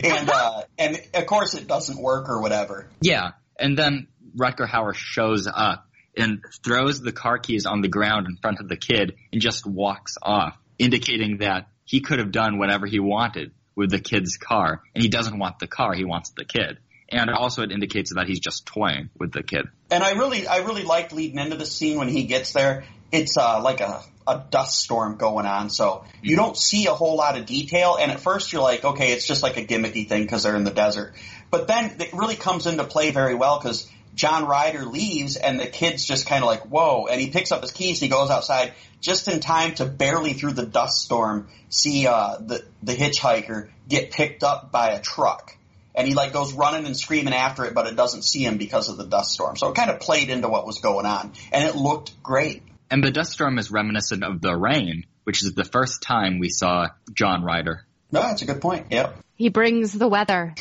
[0.00, 2.88] and uh, and of course it doesn't work or whatever.
[3.00, 3.30] Yeah.
[3.56, 8.36] And then Rutger Hauer shows up and throws the car keys on the ground in
[8.38, 12.86] front of the kid and just walks off, indicating that he could have done whatever
[12.86, 14.82] he wanted with the kid's car.
[14.94, 16.78] And he doesn't want the car, he wants the kid.
[17.08, 19.66] And also it indicates that he's just toying with the kid.
[19.90, 22.84] And I really I really liked leading into the scene when he gets there.
[23.12, 27.16] It's uh, like a a dust storm going on, so you don't see a whole
[27.16, 27.98] lot of detail.
[28.00, 30.64] And at first you're like, okay, it's just like a gimmicky thing because they're in
[30.64, 31.14] the desert.
[31.50, 35.66] But then it really comes into play very well because John Ryder leaves and the
[35.66, 37.06] kid's just kind of like, whoa.
[37.06, 40.32] And he picks up his keys and he goes outside just in time to barely
[40.32, 45.56] through the dust storm see uh, the, the hitchhiker get picked up by a truck.
[45.94, 48.88] And he like goes running and screaming after it, but it doesn't see him because
[48.88, 49.56] of the dust storm.
[49.56, 51.32] So it kind of played into what was going on.
[51.52, 52.62] And it looked great.
[52.90, 56.48] And the dust storm is reminiscent of the rain, which is the first time we
[56.48, 57.84] saw John Ryder.
[58.10, 58.86] No, that's a good point.
[58.90, 59.16] Yep.
[59.36, 60.54] He brings the weather.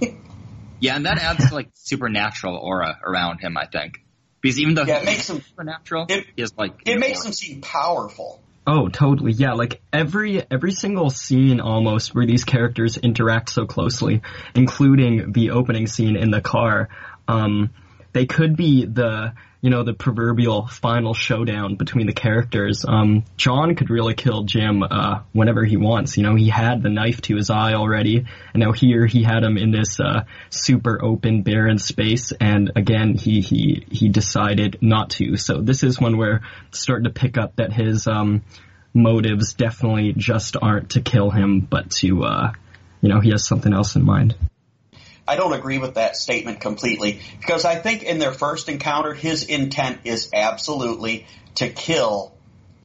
[0.80, 3.98] Yeah, and that adds like supernatural aura around him, I think.
[4.40, 7.26] Because even though Yeah, it makes him supernatural, it- he is like it makes aura.
[7.28, 8.42] him seem powerful.
[8.66, 9.32] Oh, totally.
[9.32, 14.20] Yeah, like every every single scene almost where these characters interact so closely,
[14.54, 16.88] including the opening scene in the car,
[17.26, 17.70] um,
[18.12, 22.84] they could be the you know the proverbial final showdown between the characters.
[22.86, 26.16] Um, John could really kill Jim uh, whenever he wants.
[26.16, 29.42] You know, he had the knife to his eye already, and now here he had
[29.42, 35.10] him in this uh, super open, barren space, and again he he he decided not
[35.10, 35.36] to.
[35.36, 38.42] So this is when we're starting to pick up that his um,
[38.94, 42.52] motives definitely just aren't to kill him, but to uh,
[43.00, 44.36] you know he has something else in mind.
[45.28, 49.44] I don't agree with that statement completely because I think in their first encounter, his
[49.44, 52.32] intent is absolutely to kill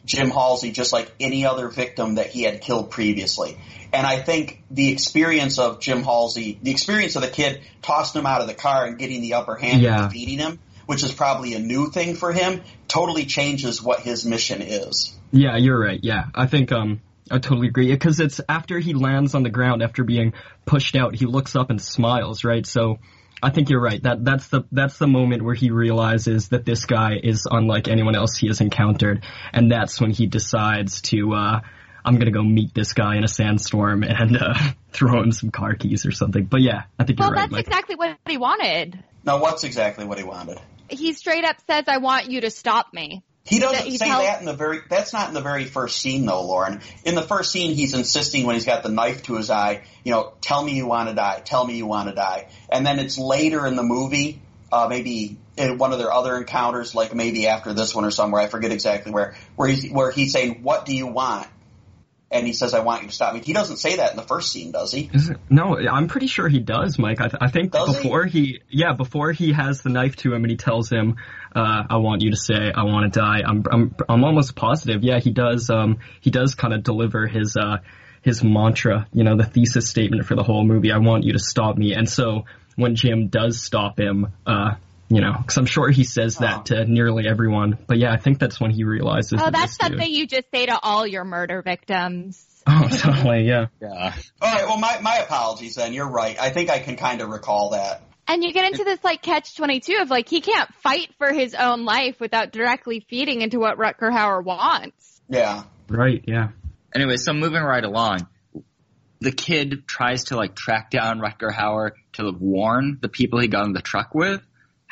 [0.06, 3.58] Jim Halsey just like any other victim that he had killed previously.
[3.94, 8.26] And I think the experience of Jim Halsey, the experience of the kid tossing him
[8.26, 10.04] out of the car and getting the upper hand Yeah.
[10.04, 14.26] and defeating him, which is probably a new thing for him, totally changes what his
[14.26, 15.16] mission is.
[15.32, 16.00] Yeah, you're right.
[16.04, 17.00] Yeah, I think um
[17.34, 20.34] I totally agree because it's after he lands on the ground after being
[20.66, 22.66] pushed out, he looks up and smiles, right?
[22.66, 23.00] So
[23.42, 24.02] I think you're right.
[24.04, 28.16] That that's the that's the moment where he realizes that this guy is unlike anyone
[28.16, 31.62] else he has encountered, and that's when he decides to uh
[32.06, 34.54] I'm gonna go meet this guy in a sandstorm and uh,
[34.92, 36.46] throw him some car keys or something.
[36.46, 37.68] But yeah, I think Well, you're right, that's Mike.
[37.68, 39.04] exactly what he wanted.
[39.26, 40.60] Now, what's exactly what he wanted?
[40.90, 44.46] he straight up says, "I want you to stop me." He doesn't say that in
[44.46, 44.80] the very.
[44.90, 46.82] That's not in the very first scene, though, Lauren.
[47.04, 49.84] In the first scene, he's insisting when he's got the knife to his eye.
[50.06, 51.42] You know, tell me you want to die.
[51.44, 52.48] Tell me you want to die.
[52.70, 56.96] And then it's later in the movie, uh, maybe in one of their other encounters,
[56.96, 58.42] like maybe after this one or somewhere.
[58.42, 59.36] I forget exactly where.
[59.58, 61.48] Where he's where he's saying, "What do you want?"
[62.34, 64.24] And he says, "I want you to stop me." He doesn't say that in the
[64.24, 65.12] first scene, does he?
[65.50, 67.22] No, I'm pretty sure he does, Mike.
[67.22, 68.02] I, th- I think Does he?
[68.02, 68.62] before he?
[68.70, 71.18] yeah, before he has the knife to him and he tells him,
[71.56, 75.04] uh, "I want you to say I want to die." I'm, I'm, I'm almost positive.
[75.04, 75.70] Yeah, he does.
[75.70, 77.78] Um, he does kind of deliver his, uh,
[78.24, 79.08] his mantra.
[79.14, 80.92] You know, the thesis statement for the whole movie.
[80.92, 81.94] I want you to stop me.
[81.94, 84.76] And so when Jim does stop him, uh,
[85.14, 86.64] you know, because I'm sure he says that oh.
[86.64, 87.78] to nearly everyone.
[87.86, 89.34] But yeah, I think that's when he realizes.
[89.34, 92.46] Oh, that that's this dude- something you just say to all your murder victims.
[92.66, 93.42] Oh, totally.
[93.42, 93.66] Yeah.
[93.82, 94.14] Yeah.
[94.42, 94.66] All right.
[94.66, 95.76] Well, my my apologies.
[95.76, 96.40] Then you're right.
[96.40, 98.04] I think I can kind of recall that.
[98.26, 101.56] And you get into this like catch 22 of like he can't fight for his
[101.56, 105.22] own life without directly feeding into what Rutger Hauer wants.
[105.28, 105.64] Yeah.
[105.90, 106.24] Right.
[106.26, 106.52] Yeah.
[106.96, 108.28] Anyway, so moving right along,
[109.20, 113.66] the kid tries to like track down Rutger Hauer to warn the people he got
[113.66, 114.42] in the truck with.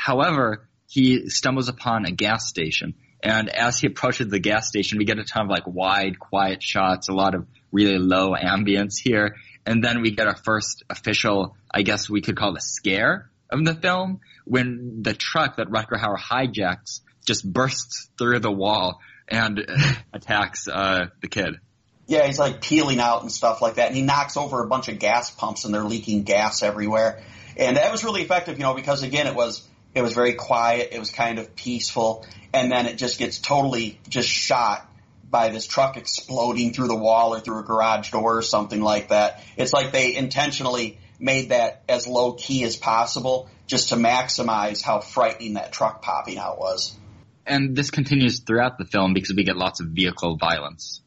[0.01, 2.95] However, he stumbles upon a gas station.
[3.23, 6.63] And as he approaches the gas station, we get a ton of like wide, quiet
[6.63, 9.35] shots, a lot of really low ambience here.
[9.63, 13.29] And then we get our first official, I guess we could call it a scare
[13.51, 19.01] of the film when the truck that Rutger Hauer hijacks just bursts through the wall
[19.27, 19.63] and
[20.13, 21.59] attacks uh, the kid.
[22.07, 24.89] Yeah, he's like peeling out and stuff like that, and he knocks over a bunch
[24.89, 27.21] of gas pumps, and they're leaking gas everywhere.
[27.55, 30.89] And that was really effective, you know, because again, it was it was very quiet,
[30.91, 34.87] it was kind of peaceful, and then it just gets totally just shot
[35.29, 39.09] by this truck exploding through the wall or through a garage door or something like
[39.09, 39.43] that.
[39.55, 44.99] It's like they intentionally made that as low key as possible just to maximize how
[44.99, 46.97] frightening that truck popping out was.
[47.45, 51.01] and this continues throughout the film because we get lots of vehicle violence,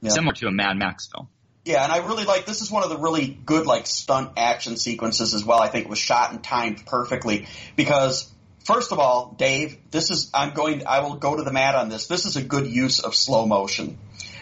[0.00, 0.10] Yeah.
[0.10, 1.28] similar to a Mad Max film.
[1.66, 4.76] Yeah, and I really like this is one of the really good like stunt action
[4.76, 5.60] sequences as well.
[5.60, 8.32] I think it was shot and timed perfectly because
[8.64, 11.88] first of all, Dave, this is I'm going I will go to the mat on
[11.88, 12.06] this.
[12.06, 13.98] This is a good use of slow motion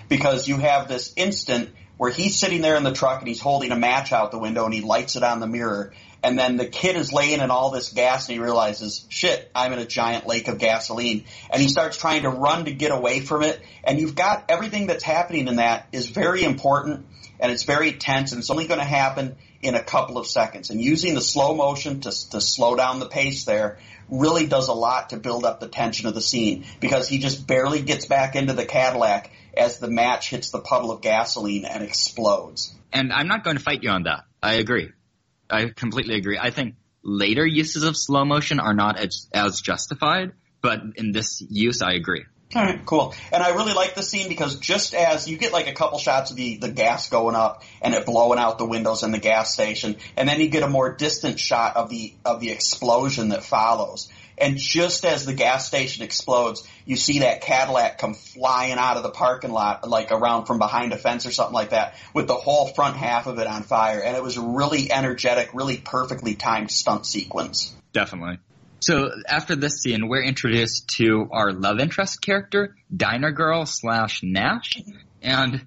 [0.06, 3.72] because you have this instant where he's sitting there in the truck and he's holding
[3.72, 6.66] a match out the window and he lights it on the mirror and then the
[6.66, 10.26] kid is laying in all this gas and he realizes, shit, I'm in a giant
[10.26, 11.26] lake of gasoline.
[11.50, 13.60] And he starts trying to run to get away from it.
[13.84, 17.06] And you've got everything that's happening in that is very important
[17.38, 20.70] and it's very tense and it's only going to happen in a couple of seconds.
[20.70, 24.72] And using the slow motion to, to slow down the pace there really does a
[24.74, 28.34] lot to build up the tension of the scene because he just barely gets back
[28.34, 32.74] into the Cadillac as the match hits the puddle of gasoline and explodes.
[32.94, 34.24] And I'm not going to fight you on that.
[34.42, 34.90] I agree.
[35.54, 36.38] I completely agree.
[36.38, 41.42] I think later uses of slow motion are not as, as justified, but in this
[41.48, 42.24] use, I agree.
[42.54, 43.14] All right, cool.
[43.32, 46.30] And I really like the scene because just as you get like a couple shots
[46.30, 49.52] of the, the gas going up and it blowing out the windows in the gas
[49.52, 53.42] station, and then you get a more distant shot of the of the explosion that
[53.42, 54.08] follows.
[54.36, 59.02] And just as the gas station explodes, you see that Cadillac come flying out of
[59.02, 62.34] the parking lot, like around from behind a fence or something like that, with the
[62.34, 64.00] whole front half of it on fire.
[64.00, 67.74] And it was a really energetic, really perfectly timed stunt sequence.
[67.92, 68.38] Definitely.
[68.80, 74.82] So after this scene, we're introduced to our love interest character, Diner Girl slash Nash,
[75.22, 75.66] and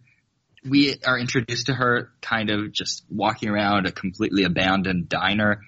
[0.64, 5.62] we are introduced to her kind of just walking around a completely abandoned diner,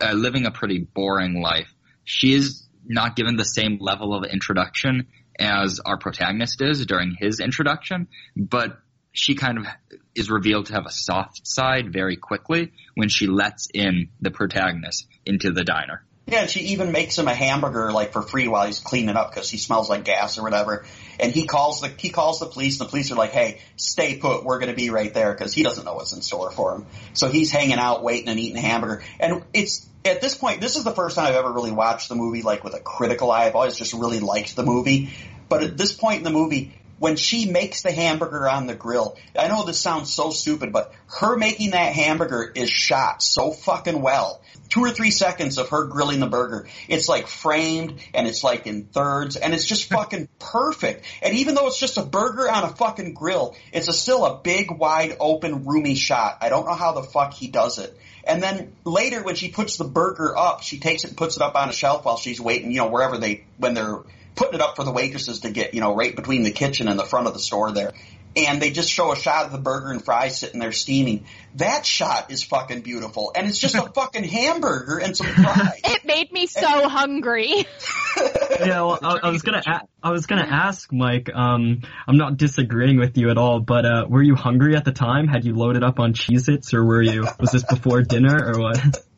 [0.00, 1.72] uh, living a pretty boring life.
[2.04, 5.06] She is not given the same level of introduction
[5.38, 8.78] as our protagonist is during his introduction, but
[9.12, 9.66] she kind of
[10.14, 15.06] is revealed to have a soft side very quickly when she lets in the protagonist
[15.24, 16.04] into the diner.
[16.26, 19.50] Yeah, she even makes him a hamburger like for free while he's cleaning up because
[19.50, 20.84] he smells like gas or whatever.
[21.18, 22.78] And he calls the he calls the police.
[22.78, 24.44] And the police are like, "Hey, stay put.
[24.44, 26.86] We're going to be right there," because he doesn't know what's in store for him.
[27.14, 29.02] So he's hanging out, waiting and eating a hamburger.
[29.18, 32.14] And it's at this point, this is the first time I've ever really watched the
[32.14, 33.46] movie like with a critical eye.
[33.46, 35.10] I've always just really liked the movie,
[35.48, 36.76] but at this point in the movie.
[36.98, 40.92] When she makes the hamburger on the grill, I know this sounds so stupid, but
[41.18, 45.84] her making that hamburger is shot so fucking well two or three seconds of her
[45.84, 46.68] grilling the burger.
[46.88, 51.04] It's like framed and it's like in thirds and it's just fucking perfect.
[51.22, 54.38] And even though it's just a burger on a fucking grill, it's a, still a
[54.38, 56.38] big, wide open, roomy shot.
[56.40, 57.96] I don't know how the fuck he does it.
[58.24, 61.42] And then later when she puts the burger up, she takes it and puts it
[61.42, 64.00] up on a shelf while she's waiting, you know, wherever they, when they're
[64.34, 66.98] putting it up for the waitresses to get, you know, right between the kitchen and
[66.98, 67.92] the front of the store there.
[68.36, 71.26] And they just show a shot of the burger and fries sitting there steaming.
[71.56, 75.80] That shot is fucking beautiful, and it's just a fucking hamburger and some fries.
[75.84, 77.48] It made me so hungry.
[78.60, 81.28] yeah, well, I, I was gonna, a- I was gonna ask Mike.
[81.34, 84.92] Um, I'm not disagreeing with you at all, but uh, were you hungry at the
[84.92, 85.26] time?
[85.26, 87.26] Had you loaded up on Cheez-Its, or were you?
[87.40, 88.78] Was this before dinner, or what?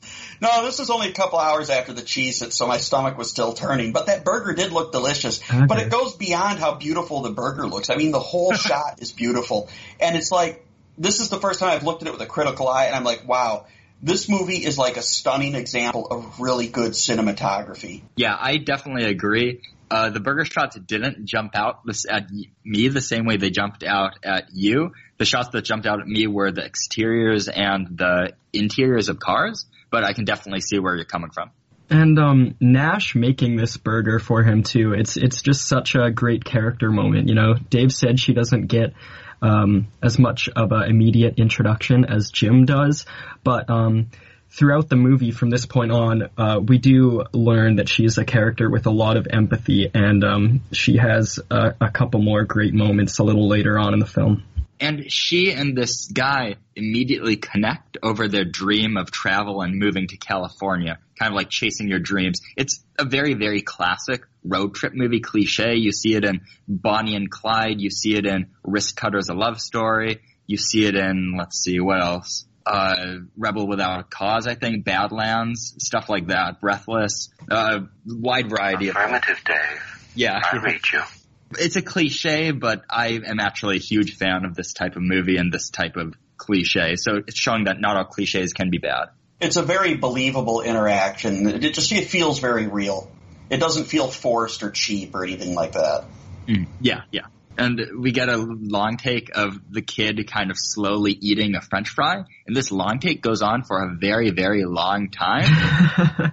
[0.42, 3.52] No, this was only a couple hours after the Cheez-Its, so my stomach was still
[3.52, 3.92] turning.
[3.92, 5.40] But that burger did look delicious.
[5.40, 5.66] Okay.
[5.66, 7.90] But it goes beyond how beautiful the burger looks.
[7.90, 9.68] I mean, the whole shot is beautiful.
[10.00, 10.66] And it's like,
[10.98, 13.04] this is the first time I've looked at it with a critical eye, and I'm
[13.04, 13.66] like, wow,
[14.02, 18.02] this movie is like a stunning example of really good cinematography.
[18.16, 19.60] Yeah, I definitely agree.
[19.92, 22.26] Uh, the burger shots didn't jump out at
[22.64, 24.92] me the same way they jumped out at you.
[25.22, 29.66] The shots that jumped out at me were the exteriors and the interiors of cars,
[29.88, 31.52] but I can definitely see where you're coming from.
[31.88, 34.94] And um, Nash making this burger for him too.
[34.94, 37.28] It's it's just such a great character moment.
[37.28, 38.94] You know, Dave said she doesn't get
[39.40, 43.06] um, as much of an immediate introduction as Jim does,
[43.44, 44.08] but um,
[44.50, 48.68] throughout the movie from this point on, uh, we do learn that she's a character
[48.68, 53.20] with a lot of empathy, and um, she has a, a couple more great moments
[53.20, 54.42] a little later on in the film.
[54.82, 60.16] And she and this guy immediately connect over their dream of travel and moving to
[60.16, 62.40] California, kind of like chasing your dreams.
[62.56, 65.76] It's a very, very classic road trip movie cliche.
[65.76, 67.80] You see it in Bonnie and Clyde.
[67.80, 70.20] You see it in Risk Cutters, a love story.
[70.48, 72.44] You see it in, let's see, what else?
[72.66, 78.88] Uh, Rebel Without a Cause, I think, Badlands, stuff like that, Breathless, uh, wide variety
[78.88, 80.10] of, Affirmative, Dave.
[80.16, 80.40] yeah.
[80.42, 81.02] I read you.
[81.58, 85.36] It's a cliche, but I am actually a huge fan of this type of movie
[85.36, 86.96] and this type of cliche.
[86.96, 89.10] So it's showing that not all cliches can be bad.
[89.40, 91.48] It's a very believable interaction.
[91.48, 93.10] It just it feels very real.
[93.50, 96.04] It doesn't feel forced or cheap or anything like that.
[96.46, 97.26] Mm, yeah, yeah.
[97.58, 101.90] And we get a long take of the kid kind of slowly eating a french
[101.90, 102.24] fry.
[102.46, 105.44] And this long take goes on for a very, very long time.
[105.48, 106.30] Yeah,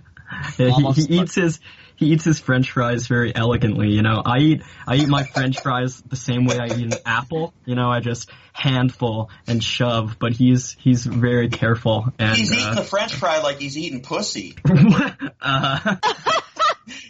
[0.58, 1.60] he, he eats his
[2.00, 3.90] he eats his French fries very elegantly.
[3.90, 7.00] You know, I eat I eat my French fries the same way I eat an
[7.06, 7.54] apple.
[7.66, 10.18] You know, I just handful and shove.
[10.18, 14.02] But he's he's very careful and He's eating uh, the French fry like he's eating
[14.02, 14.56] pussy.
[15.42, 15.98] uh,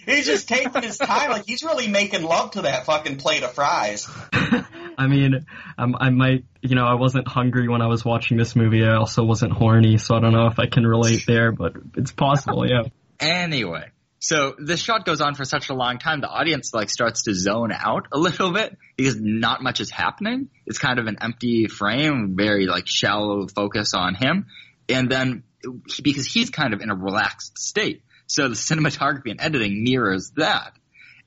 [0.06, 3.54] He's just taking his time, like he's really making love to that fucking plate of
[3.54, 4.10] fries.
[4.98, 5.46] I mean,
[5.78, 8.84] um, I might you know I wasn't hungry when I was watching this movie.
[8.84, 12.12] I also wasn't horny, so I don't know if I can relate there, but it's
[12.12, 12.68] possible.
[12.68, 12.84] Yeah.
[13.20, 13.86] Anyway,
[14.20, 17.34] so this shot goes on for such a long time, the audience like starts to
[17.34, 20.50] zone out a little bit because not much is happening.
[20.66, 24.48] It's kind of an empty frame, very like shallow focus on him,
[24.90, 25.44] and then
[26.04, 30.74] because he's kind of in a relaxed state, so the cinematography and editing mirrors that.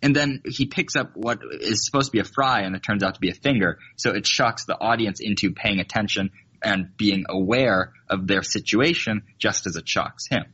[0.05, 3.05] And then he picks up what is supposed to be a fry and it turns
[3.05, 3.79] out to be a finger.
[3.97, 6.31] So it shocks the audience into paying attention
[6.61, 10.45] and being aware of their situation just as it shocks him.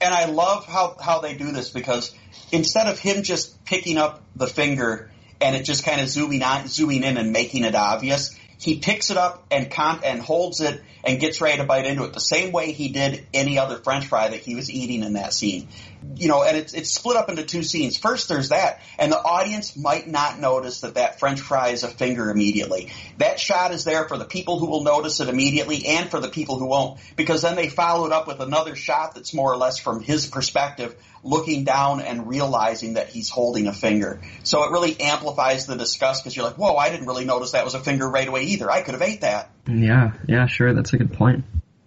[0.00, 2.14] And I love how, how they do this because
[2.52, 6.68] instead of him just picking up the finger and it just kind of zooming on,
[6.68, 10.82] zooming in and making it obvious, he picks it up and con- and holds it
[11.04, 14.06] and gets ready to bite into it the same way he did any other French
[14.06, 15.68] fry that he was eating in that scene.
[16.14, 17.96] You know, and it's it's split up into two scenes.
[17.96, 21.88] First, there's that, and the audience might not notice that that French fry is a
[21.88, 22.90] finger immediately.
[23.18, 26.28] That shot is there for the people who will notice it immediately and for the
[26.28, 29.56] people who won't, because then they follow it up with another shot that's more or
[29.56, 34.20] less from his perspective, looking down and realizing that he's holding a finger.
[34.44, 37.64] So it really amplifies the disgust because you're like, whoa, I didn't really notice that
[37.64, 38.70] was a finger right away either.
[38.70, 39.50] I could have ate that.
[39.66, 40.12] Yeah.
[40.26, 40.46] Yeah.
[40.46, 40.74] Sure.
[40.74, 41.44] That's a good point.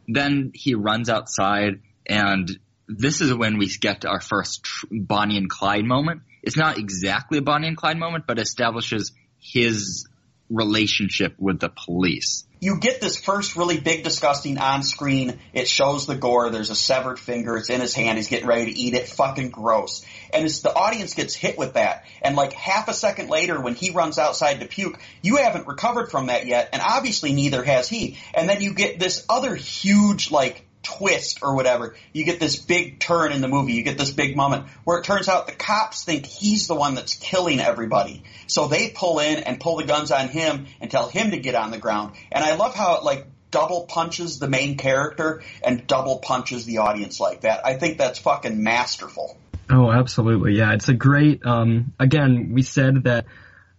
[0.08, 2.50] Then he runs outside, and
[2.98, 6.22] this is when we get to our first Bonnie and Clyde moment.
[6.44, 10.08] It's not exactly a Bonnie and Clyde moment, but establishes his
[10.50, 12.46] relationship with the police.
[12.60, 15.40] you get this first really big disgusting on screen.
[15.54, 16.50] It shows the gore.
[16.52, 17.58] There's a severed finger.
[17.58, 18.18] It's in his hand.
[18.18, 19.08] He's getting ready to eat it.
[19.08, 20.06] Fucking gross.
[20.34, 22.06] And it's, the audience gets hit with that.
[22.22, 26.12] And like half a second later, when he runs outside to puke, you haven't recovered
[26.12, 26.70] from that yet.
[26.74, 28.18] And obviously neither has he.
[28.34, 31.96] And then you get this other huge like twist or whatever.
[32.14, 33.74] You get this big turn in the movie.
[33.74, 36.96] You get this big moment where it turns out the cops think he's the one
[36.96, 38.24] that's killing everybody.
[38.48, 41.56] So they pull in and pull the guns on him and tell him to get
[41.56, 42.16] on the ground.
[42.32, 46.80] And I love how it like double punches the main character and double punches the
[46.80, 47.66] audience like that.
[47.66, 49.38] I think that's fucking masterful.
[49.70, 50.58] Oh, absolutely.
[50.58, 51.46] Yeah, it's a great.
[51.46, 53.26] Um, again, we said that.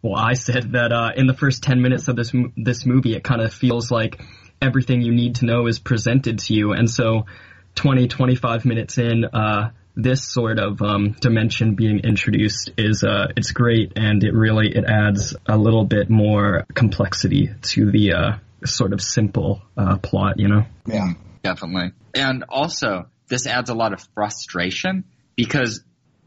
[0.00, 3.22] Well, I said that uh, in the first ten minutes of this this movie, it
[3.22, 4.20] kind of feels like
[4.62, 7.26] everything you need to know is presented to you, and so
[7.74, 13.52] 20, 25 minutes in, uh, this sort of um, dimension being introduced is uh, it's
[13.52, 18.32] great, and it really it adds a little bit more complexity to the uh,
[18.64, 20.38] sort of simple uh, plot.
[20.38, 20.64] You know.
[20.86, 21.12] Yeah.
[21.42, 21.92] Definitely.
[22.14, 25.04] And also, this adds a lot of frustration
[25.36, 25.82] because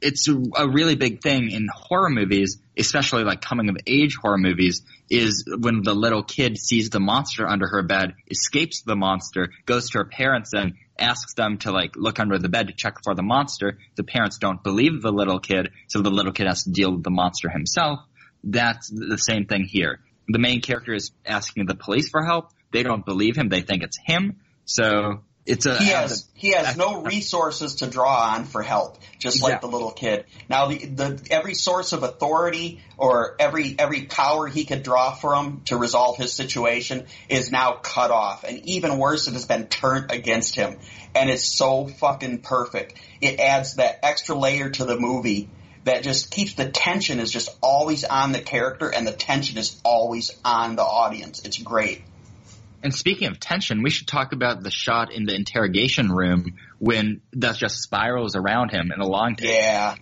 [0.06, 4.84] it's a really big thing in horror movies, especially like coming of age horror movies,
[5.10, 9.89] is when the little kid sees the monster under her bed, escapes the monster, goes
[9.89, 13.16] to her parents and asks them to like look under the bed to check for
[13.16, 13.80] the monster.
[13.95, 17.03] The parents don't believe the little kid, so the little kid has to deal with
[17.03, 17.99] the monster himself.
[18.43, 20.01] That's the same thing here.
[20.28, 22.51] The main character is asking the police for help.
[22.72, 23.49] They don't believe him.
[23.49, 24.39] They think it's him.
[24.66, 29.43] So it's a he has he has no resources to draw on for help, just
[29.43, 30.26] like the little kid.
[30.50, 35.62] Now the the every source of authority or every every power he could draw from
[35.66, 40.12] to resolve his situation is now cut off, and even worse, it has been turned
[40.12, 40.78] against him,
[41.14, 43.00] and it's so fucking perfect.
[43.22, 45.50] It adds that extra layer to the movie
[45.84, 49.80] that just keeps the tension is just always on the character, and the tension is
[49.86, 51.46] always on the audience.
[51.46, 52.02] It's great.
[52.86, 57.22] And speaking of tension, we should talk about the shot in the interrogation room when
[57.34, 59.50] that just spirals around him in a long take.
[59.50, 59.96] Yeah.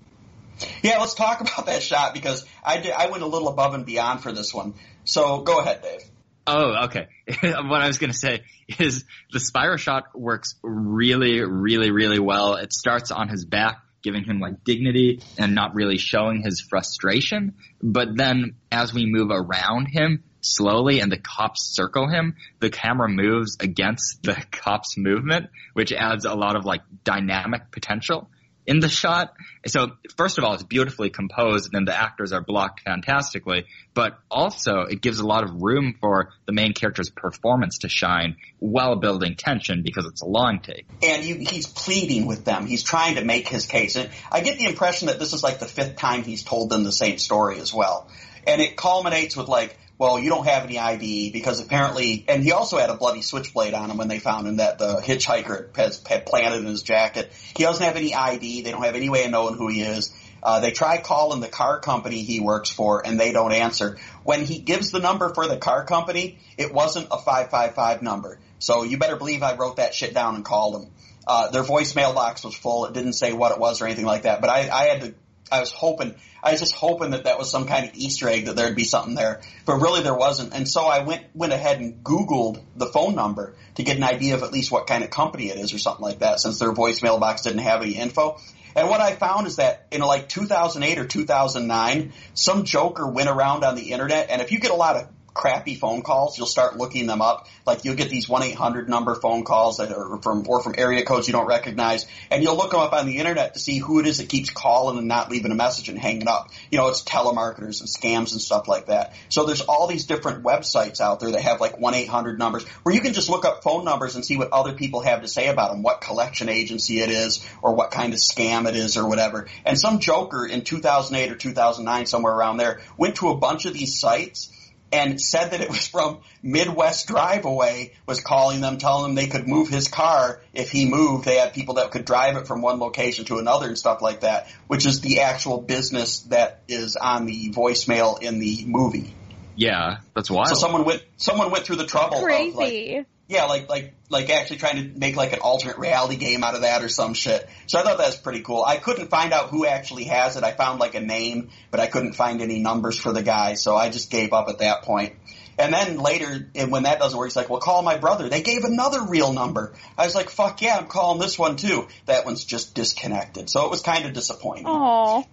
[0.81, 3.85] Yeah, let's talk about that shot because I did, I went a little above and
[3.85, 4.73] beyond for this one.
[5.05, 6.01] So go ahead, Dave.
[6.45, 7.07] Oh, okay.
[7.41, 8.41] what I was going to say
[8.77, 12.55] is the spiral shot works really, really, really well.
[12.55, 17.53] It starts on his back, giving him like dignity and not really showing his frustration.
[17.81, 23.09] But then as we move around him slowly and the cops circle him, the camera
[23.09, 28.29] moves against the cops movement, which adds a lot of like dynamic potential
[28.65, 29.33] in the shot.
[29.65, 34.81] So first of all, it's beautifully composed and the actors are blocked fantastically, but also
[34.81, 39.35] it gives a lot of room for the main character's performance to shine while building
[39.35, 40.85] tension because it's a long take.
[41.01, 42.65] And you, he's pleading with them.
[42.65, 43.95] He's trying to make his case.
[43.95, 46.83] And I get the impression that this is like the fifth time he's told them
[46.83, 48.09] the same story as well.
[48.45, 52.51] And it culminates with like, well, you don't have any ID because apparently, and he
[52.51, 56.01] also had a bloody switchblade on him when they found him that the hitchhiker has
[56.07, 57.31] had planted in his jacket.
[57.55, 58.61] He doesn't have any ID.
[58.61, 60.13] They don't have any way of knowing who he is.
[60.41, 63.97] Uh, they try calling the car company he works for and they don't answer.
[64.23, 68.39] When he gives the number for the car company, it wasn't a 555 number.
[68.59, 70.91] So you better believe I wrote that shit down and called them.
[71.25, 72.85] Uh, their voicemail box was full.
[72.85, 74.41] It didn't say what it was or anything like that.
[74.41, 75.13] But I, I had to,
[75.51, 78.45] I was hoping, I was just hoping that that was some kind of Easter egg
[78.45, 79.41] that there'd be something there.
[79.65, 80.53] But really there wasn't.
[80.53, 84.35] And so I went, went ahead and Googled the phone number to get an idea
[84.35, 86.71] of at least what kind of company it is or something like that since their
[86.71, 88.37] voicemail box didn't have any info.
[88.75, 93.63] And what I found is that in like 2008 or 2009, some joker went around
[93.63, 96.77] on the internet, and if you get a lot of crappy phone calls, you'll start
[96.77, 97.47] looking them up.
[97.65, 101.27] Like you'll get these 1-800 number phone calls that are from, or from area codes
[101.27, 104.07] you don't recognize, and you'll look them up on the internet to see who it
[104.07, 106.49] is that keeps calling and not leaving a message and hanging up.
[106.69, 109.13] You know, it's telemarketers and scams and stuff like that.
[109.29, 113.01] So there's all these different websites out there that have like 1-800 numbers where you
[113.01, 115.71] can just look up phone numbers and see what other people have to say about
[115.71, 119.47] them, what collection agency it is, or what kind of scam it is or whatever.
[119.65, 123.73] And some joker in 2008 or 2009, somewhere around there, went to a bunch of
[123.73, 124.51] these sites
[124.93, 129.27] and said that it was from Midwest Drive Away was calling them, telling them they
[129.27, 131.25] could move his car if he moved.
[131.25, 134.21] They had people that could drive it from one location to another and stuff like
[134.21, 139.15] that, which is the actual business that is on the voicemail in the movie.
[139.55, 140.47] Yeah, that's wild.
[140.47, 143.05] So someone went, someone went through the trouble of like, Crazy.
[143.27, 146.61] Yeah, like like like actually trying to make like an alternate reality game out of
[146.61, 147.47] that or some shit.
[147.67, 148.63] So I thought that was pretty cool.
[148.63, 150.43] I couldn't find out who actually has it.
[150.43, 153.75] I found like a name, but I couldn't find any numbers for the guy, so
[153.75, 155.15] I just gave up at that point.
[155.57, 158.41] And then later, and when that doesn't work, he's like, "Well, call my brother." They
[158.41, 159.73] gave another real number.
[159.97, 163.65] I was like, "Fuck yeah, I'm calling this one too." That one's just disconnected, so
[163.65, 164.65] it was kind of disappointing.
[164.67, 165.25] Oh.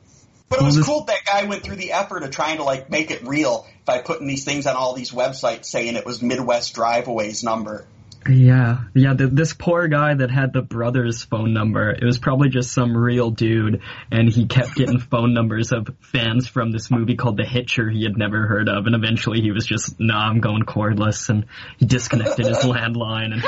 [0.51, 2.65] But it was Well, this- cool that guy went through the effort of trying to
[2.65, 6.21] like make it real by putting these things on all these websites saying it was
[6.21, 7.87] Midwest Driveaway's number.
[8.29, 9.15] Yeah, yeah.
[9.15, 12.95] The, this poor guy that had the brother's phone number, it was probably just some
[12.95, 13.81] real dude,
[14.11, 18.03] and he kept getting phone numbers of fans from this movie called The Hitcher he
[18.03, 21.47] had never heard of, and eventually he was just, nah, I'm going cordless, and
[21.79, 23.43] he disconnected his landline, and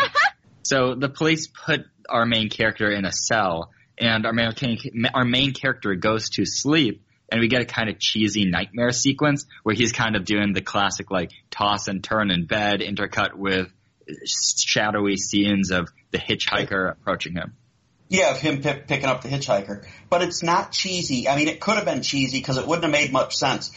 [0.63, 3.73] So the police put our main character in a cell,
[4.03, 4.53] and our main
[5.15, 9.47] our main character goes to sleep, and we get a kind of cheesy nightmare sequence
[9.63, 13.73] where he's kind of doing the classic like toss and turn in bed, intercut with
[14.27, 17.55] shadowy scenes of the hitchhiker approaching him.
[18.09, 19.87] Yeah, of him p- picking up the hitchhiker.
[20.11, 21.29] But it's not cheesy.
[21.29, 23.71] I mean, it could have been cheesy because it wouldn't have made much sense.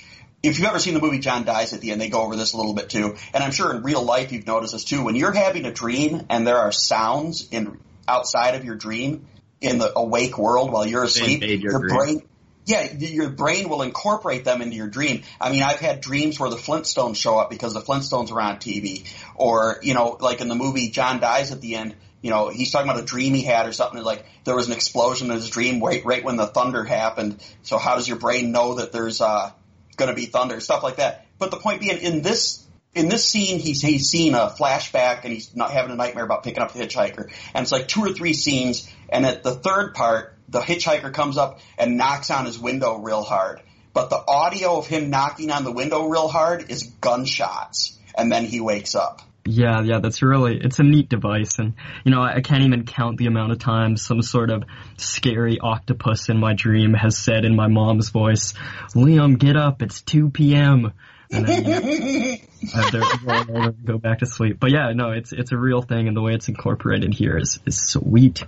[0.44, 2.54] If you've ever seen the movie John Dies at the End, they go over this
[2.54, 3.16] a little bit too.
[3.34, 5.04] And I'm sure in real life you've noticed this too.
[5.04, 9.28] When you're having a dream and there are sounds in outside of your dream,
[9.66, 12.24] in the awake world while you're asleep, your your brain,
[12.66, 15.24] yeah, your brain will incorporate them into your dream.
[15.40, 18.58] I mean, I've had dreams where the Flintstones show up because the Flintstones are on
[18.58, 21.96] TV, or you know, like in the movie John dies at the end.
[22.22, 24.02] You know, he's talking about a dream he had or something.
[24.02, 27.44] Like there was an explosion in his dream right, right when the thunder happened.
[27.62, 29.52] So how does your brain know that there's uh,
[29.96, 30.60] going to be thunder?
[30.60, 31.28] Stuff like that.
[31.38, 32.65] But the point being, in this
[32.96, 36.44] in this scene, he's he's seen a flashback and he's not having a nightmare about
[36.44, 37.30] picking up the hitchhiker.
[37.54, 41.38] And it's like two or three scenes, and at the third part, the hitchhiker comes
[41.38, 43.62] up and knocks on his window real hard.
[43.94, 48.46] But the audio of him knocking on the window real hard is gunshots, and then
[48.46, 49.22] he wakes up.
[49.48, 51.60] Yeah, yeah, that's really, it's a neat device.
[51.60, 54.64] And, you know, I, I can't even count the amount of times some sort of
[54.98, 58.54] scary octopus in my dream has said in my mom's voice,
[58.96, 60.94] Liam, get up, it's 2 p.m.
[61.32, 62.38] And then, you
[62.76, 64.60] know, they're over and go back to sleep.
[64.60, 67.60] But yeah, no, it's, it's a real thing and the way it's incorporated here is,
[67.66, 68.44] is sweet.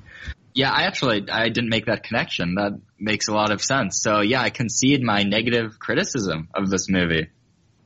[0.53, 2.55] Yeah, I actually I didn't make that connection.
[2.55, 4.01] That makes a lot of sense.
[4.01, 7.29] So yeah, I concede my negative criticism of this movie.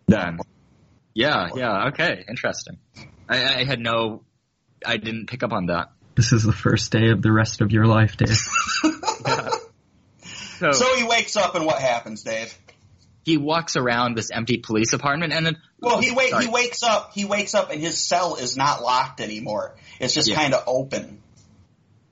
[0.08, 0.40] Then,
[1.14, 2.78] yeah, yeah, okay, interesting.
[3.28, 4.24] I, I had no,
[4.86, 5.92] I didn't pick up on that.
[6.16, 8.38] This is the first day of the rest of your life, Dave.
[10.62, 12.56] So, So he wakes up, and what happens, Dave?
[13.24, 16.32] He walks around this empty police apartment, and then Well, he oh, wait.
[16.32, 16.46] Sorry.
[16.46, 17.12] He wakes up.
[17.14, 19.76] He wakes up, and his cell is not locked anymore.
[20.00, 20.36] It's just Yeah.
[20.36, 21.22] kind of open.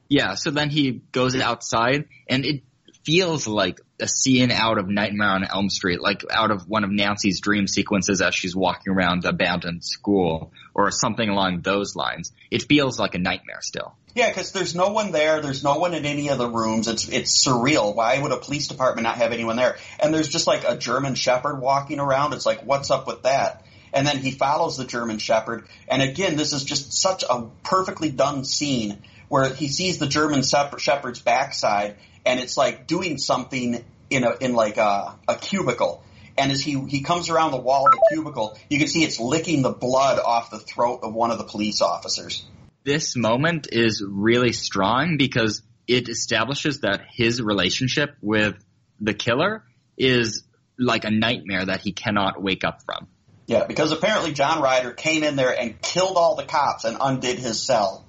[0.07, 2.63] Yeah, so then he goes outside, and it
[3.03, 6.89] feels like a scene out of Nightmare on Elm Street, like out of one of
[6.89, 12.31] Nancy's dream sequences as she's walking around the abandoned school, or something along those lines.
[12.49, 13.95] It feels like a nightmare still.
[14.15, 15.41] Yeah, because there's no one there.
[15.41, 16.87] There's no one in any of the rooms.
[16.87, 17.95] It's it's surreal.
[17.95, 19.77] Why would a police department not have anyone there?
[19.99, 22.33] And there's just like a German Shepherd walking around.
[22.33, 23.63] It's like, what's up with that?
[23.93, 25.67] And then he follows the German Shepherd.
[25.87, 30.41] And again, this is just such a perfectly done scene where he sees the German
[30.43, 36.03] Shepherd's backside, and it's like doing something in a in like a, a cubicle.
[36.37, 39.19] And as he he comes around the wall of the cubicle, you can see it's
[39.19, 42.45] licking the blood off the throat of one of the police officers.
[42.83, 48.55] This moment is really strong because it establishes that his relationship with
[48.99, 49.63] the killer
[49.97, 50.43] is
[50.77, 53.07] like a nightmare that he cannot wake up from.
[53.47, 57.39] Yeah, because apparently John Ryder came in there and killed all the cops and undid
[57.39, 58.05] his cell.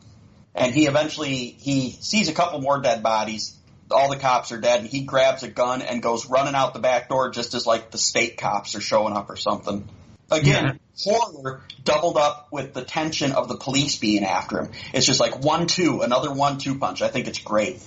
[0.54, 3.56] And he eventually he sees a couple more dead bodies.
[3.90, 6.80] All the cops are dead, and he grabs a gun and goes running out the
[6.80, 9.88] back door just as like the state cops are showing up or something.
[10.30, 14.72] Again, horror doubled up with the tension of the police being after him.
[14.92, 17.02] It's just like one two, another one two punch.
[17.02, 17.80] I think it's great.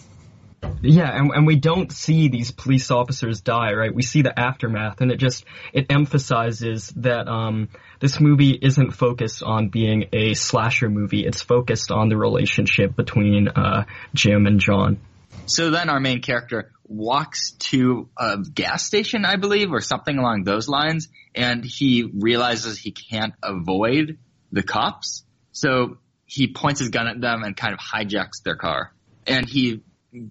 [0.82, 3.94] Yeah, and, and we don't see these police officers die, right?
[3.94, 7.70] We see the aftermath, and it just it emphasizes that um,
[8.00, 11.26] this movie isn't focused on being a slasher movie.
[11.26, 15.00] It's focused on the relationship between uh, Jim and John.
[15.46, 20.44] So then our main character walks to a gas station, I believe, or something along
[20.44, 24.18] those lines, and he realizes he can't avoid
[24.52, 25.24] the cops.
[25.52, 28.94] So he points his gun at them and kind of hijacks their car.
[29.28, 29.82] And he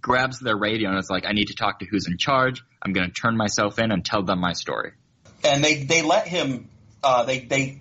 [0.00, 2.62] grabs their radio and is like, I need to talk to who's in charge.
[2.80, 4.92] I'm going to turn myself in and tell them my story.
[5.44, 6.68] and they they let him
[7.02, 7.80] uh, they they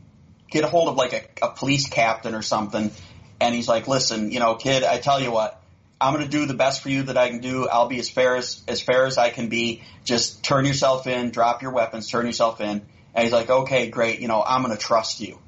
[0.49, 2.91] get a hold of like a, a police captain or something,
[3.39, 5.60] and he's like, listen, you know, kid, I tell you what,
[6.01, 7.67] I'm gonna do the best for you that I can do.
[7.69, 9.83] I'll be as fair as as fair as I can be.
[10.03, 12.81] Just turn yourself in, drop your weapons, turn yourself in.
[13.13, 15.39] And he's like, okay, great, you know, I'm gonna trust you.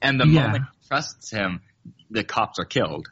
[0.00, 0.42] And the Yeah.
[0.42, 1.60] moment he trusts him,
[2.10, 3.08] the cops are killed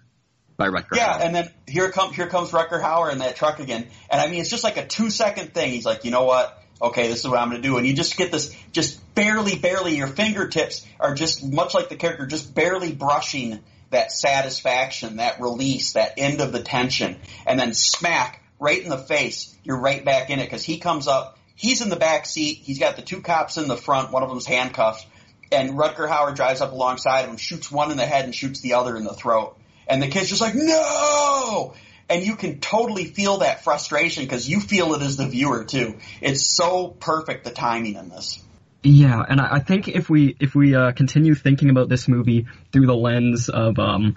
[0.57, 1.25] by Rutger Yeah, Hauer.
[1.25, 3.87] and then here come here comes Rutger Hauer in that truck again.
[4.11, 5.73] And I mean, it's just like a two second thing.
[5.73, 6.57] He's like, you know what?
[6.83, 7.77] Okay, this is what I'm going to do.
[7.77, 9.97] And you just get this, just barely, barely.
[9.97, 13.61] Your fingertips are just much like the character, just barely brushing
[13.91, 17.17] that satisfaction, that release, that end of the tension,
[17.47, 19.55] and then smack right in the face.
[19.65, 21.39] You're right back in it because he comes up.
[21.57, 22.61] He's in the back seat.
[22.63, 24.13] He's got the two cops in the front.
[24.13, 25.07] One of them's handcuffed.
[25.53, 28.75] And Rutger Hauer drives up alongside him, shoots one in the head and shoots the
[28.75, 29.57] other in the throat.
[29.87, 31.75] And the kid's just like, no!
[32.09, 35.97] And you can totally feel that frustration because you feel it as the viewer too.
[36.21, 38.43] It's so perfect, the timing in this.
[38.83, 42.47] Yeah, and I I think if we if we uh, continue thinking about this movie
[42.73, 44.15] through the lens of um,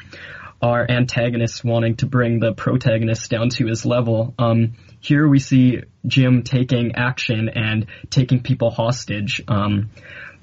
[0.62, 5.82] our antagonist wanting to bring the protagonist down to his level, um, here we see
[6.08, 9.44] Jim taking action and taking people hostage.
[9.50, 9.90] Um,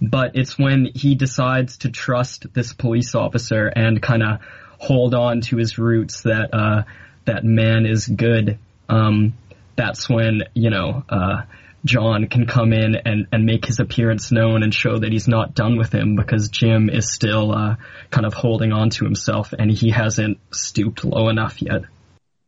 [0.02, 4.40] but it's when he decides to trust this police officer and kind of
[4.78, 6.82] hold on to his roots that uh,
[7.24, 8.58] that man is good.
[8.88, 9.34] Um,
[9.76, 11.42] that's when you know uh,
[11.84, 15.54] John can come in and, and make his appearance known and show that he's not
[15.54, 17.76] done with him because Jim is still uh,
[18.10, 21.82] kind of holding on to himself and he hasn't stooped low enough yet.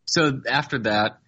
[0.07, 1.18] So after that,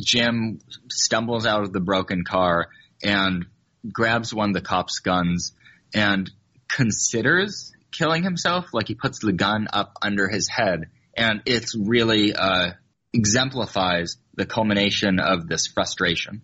[0.00, 0.60] Jim
[0.90, 2.68] stumbles out of the broken car
[3.02, 3.46] and
[3.90, 5.52] grabs one of the cop's guns
[5.94, 6.30] and
[6.68, 8.66] considers killing himself.
[8.72, 12.72] Like he puts the gun up under his head, and it's really uh,
[13.12, 16.42] exemplifies the culmination of this frustration.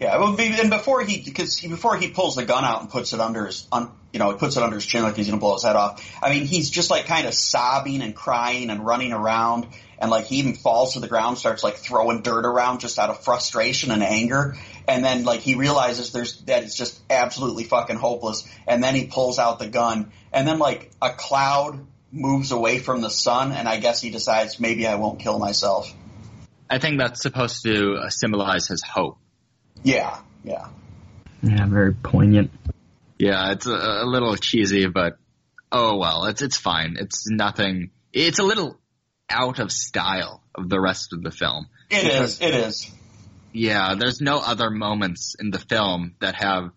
[0.00, 3.12] Yeah, well, and before he, because he, before he pulls the gun out and puts
[3.12, 5.52] it under his, un, you know, puts it under his chin like he's gonna blow
[5.52, 6.02] his head off.
[6.22, 9.66] I mean, he's just like kind of sobbing and crying and running around,
[9.98, 13.10] and like he even falls to the ground, starts like throwing dirt around just out
[13.10, 14.56] of frustration and anger,
[14.88, 19.06] and then like he realizes there's that it's just absolutely fucking hopeless, and then he
[19.06, 23.68] pulls out the gun, and then like a cloud moves away from the sun, and
[23.68, 25.94] I guess he decides maybe I won't kill myself.
[26.70, 29.18] I think that's supposed to uh, symbolize his hope.
[29.82, 30.68] Yeah, yeah.
[31.42, 32.50] Yeah, very poignant.
[33.18, 35.18] Yeah, it's a, a little cheesy, but
[35.72, 36.96] oh well, it's it's fine.
[36.98, 37.90] It's nothing.
[38.12, 38.78] It's a little
[39.28, 41.68] out of style of the rest of the film.
[41.90, 42.40] It is.
[42.40, 42.90] It is.
[43.52, 46.70] Yeah, there's no other moments in the film that have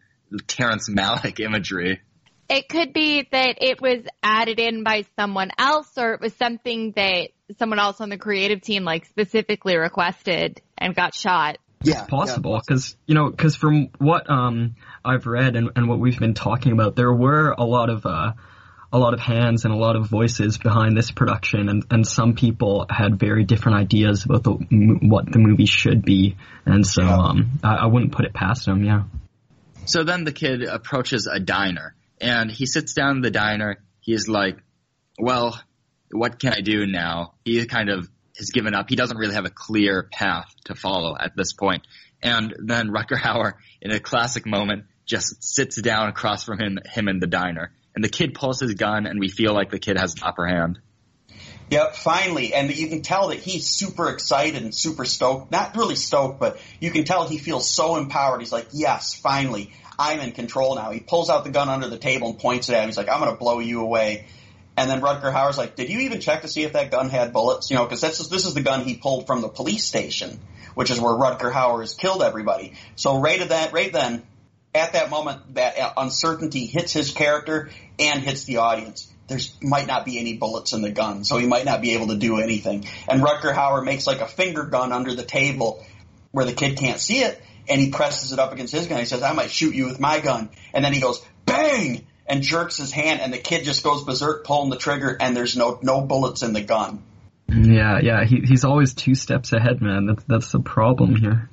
[0.47, 2.01] Terrence Malick imagery.
[2.49, 6.91] It could be that it was added in by someone else or it was something
[6.95, 11.57] that someone else on the creative team like specifically requested and got shot.
[11.83, 16.17] Yeah, possible because you know because from what um I've read and, and what we've
[16.19, 18.33] been talking about, there were a lot of uh,
[18.91, 22.35] a lot of hands and a lot of voices behind this production, and, and some
[22.35, 24.51] people had very different ideas about the
[25.01, 27.17] what the movie should be, and so Yeah.
[27.17, 28.83] um I, I wouldn't put it past them.
[28.83, 29.03] Yeah.
[29.85, 33.83] So then the kid approaches a diner and he sits down in the diner.
[33.99, 34.57] He's like,
[35.19, 35.59] well,
[36.11, 37.33] what can I do now?
[37.43, 38.87] He kind of has given up.
[38.89, 41.85] He doesn't really have a clear path to follow at this point.
[42.21, 47.07] And then Rutger Hauer, in a classic moment, just sits down across from him, him
[47.07, 47.71] in the diner.
[47.95, 50.47] And the kid pulls his gun and we feel like the kid has the upper
[50.47, 50.79] hand.
[51.69, 52.53] Yep, finally.
[52.53, 55.51] And you can tell that he's super excited and super stoked.
[55.51, 58.41] Not really stoked, but you can tell he feels so empowered.
[58.41, 60.91] He's like, yes, finally, I'm in control now.
[60.91, 62.89] He pulls out the gun under the table and points it at him.
[62.89, 64.27] He's like, I'm going to blow you away.
[64.75, 67.31] And then Rutger Hauer's like, did you even check to see if that gun had
[67.31, 67.69] bullets?
[67.69, 70.39] You know, because this is, this is the gun he pulled from the police station,
[70.73, 72.73] which is where Rutger Hauer has killed everybody.
[72.95, 74.23] So right at that, right then,
[74.73, 77.69] at that moment, that uh, uncertainty hits his character
[77.99, 79.11] and hits the audience.
[79.27, 82.07] There's might not be any bullets in the gun, so he might not be able
[82.07, 82.85] to do anything.
[83.07, 85.85] And Rutger Hauer makes like a finger gun under the table
[86.31, 88.99] where the kid can't see it, and he presses it up against his gun.
[88.99, 92.41] He says, "I might shoot you with my gun," and then he goes bang and
[92.41, 95.79] jerks his hand, and the kid just goes berserk, pulling the trigger, and there's no
[95.81, 97.03] no bullets in the gun.
[97.49, 98.25] Yeah, yeah.
[98.25, 100.07] He he's always two steps ahead, man.
[100.07, 101.49] That's that's the problem here.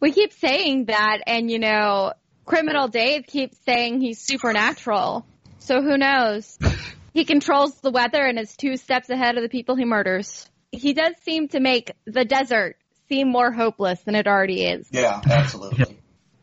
[0.00, 2.12] We keep saying that and you know,
[2.44, 5.26] Criminal Dave keeps saying he's supernatural.
[5.58, 6.58] So who knows?
[7.14, 10.48] He controls the weather and is two steps ahead of the people he murders.
[10.70, 12.76] He does seem to make the desert
[13.08, 14.86] seem more hopeless than it already is.
[14.92, 15.98] Yeah, absolutely.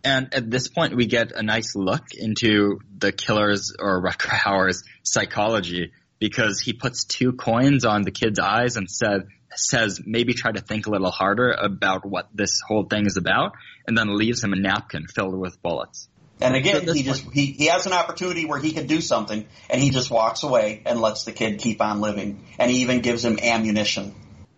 [0.06, 4.84] And at this point, we get a nice look into the killer's or Rutger Hauer's
[5.02, 10.52] psychology because he puts two coins on the kid's eyes and said, says maybe try
[10.52, 13.54] to think a little harder about what this whole thing is about,
[13.88, 16.08] and then leaves him a napkin filled with bullets.
[16.40, 19.02] And again, So this he just he, he has an opportunity where he could do
[19.02, 22.46] something, and he just walks away and lets the kid keep on living.
[22.60, 24.14] And he even gives him ammunition.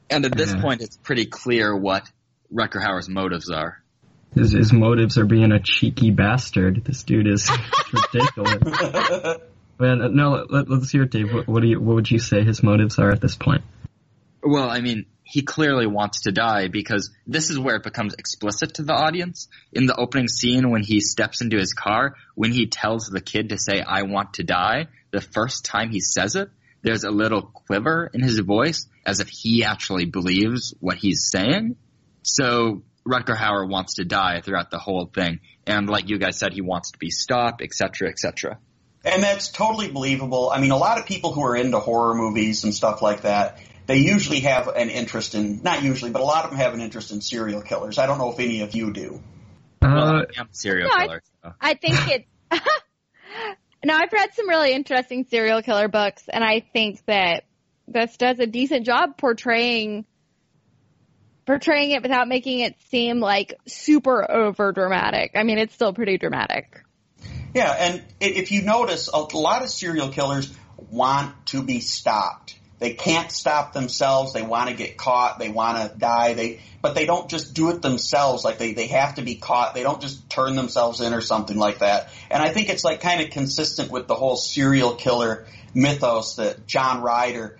[0.09, 0.61] And at this Yeah.
[0.61, 2.03] point, it's pretty clear what
[2.51, 3.81] Rutger Hauer's motives are.
[4.35, 6.83] His his motives are being a cheeky bastard.
[6.85, 7.49] This dude is
[7.93, 9.37] ridiculous.
[9.79, 11.33] Man, no, let, let's hear it, Dave.
[11.33, 13.63] What, what do you what would you say his motives are at this point?
[14.43, 18.75] Well, I mean, he clearly wants to die because this is where it becomes explicit
[18.75, 19.49] to the audience.
[19.73, 23.49] In the opening scene, when he steps into his car, when he tells the kid
[23.49, 26.49] to say, I want to die, the first time he says it,
[26.81, 31.75] there's a little quiver in his voice as if he actually believes what he's saying.
[32.23, 35.39] So Rutger Hauer wants to die throughout the whole thing.
[35.65, 38.59] And like you guys said, he wants to be stopped, etc., etc.
[39.05, 40.49] And that's totally believable.
[40.53, 43.59] I mean, a lot of people who are into horror movies and stuff like that,
[43.85, 46.81] they usually have an interest in, not usually, but a lot of them have an
[46.81, 47.97] interest in serial killers.
[47.97, 49.21] I don't know if any of you do.
[49.81, 51.23] Well, Uh, I'm a serial No, I- killer.
[51.43, 51.53] so.
[51.61, 52.27] I think it's.
[53.85, 57.45] now, I've read some really interesting serial killer books, and I think that
[57.87, 60.05] this does a decent job portraying
[61.47, 65.31] portraying it without making it seem like super over dramatic.
[65.33, 66.83] I mean, it's still pretty dramatic.
[67.55, 70.53] Yeah, and if you notice, a lot of serial killers
[70.91, 72.59] want to be stopped.
[72.79, 74.33] They can't stop themselves.
[74.33, 75.39] They want to get caught.
[75.39, 76.33] They want to die.
[76.33, 78.45] They, but they don't just do it themselves.
[78.45, 79.73] Like they, they have to be caught.
[79.73, 82.09] They don't just turn themselves in or something like that.
[82.29, 86.67] And I think it's like kind of consistent with the whole serial killer mythos that
[86.67, 87.57] John Ryder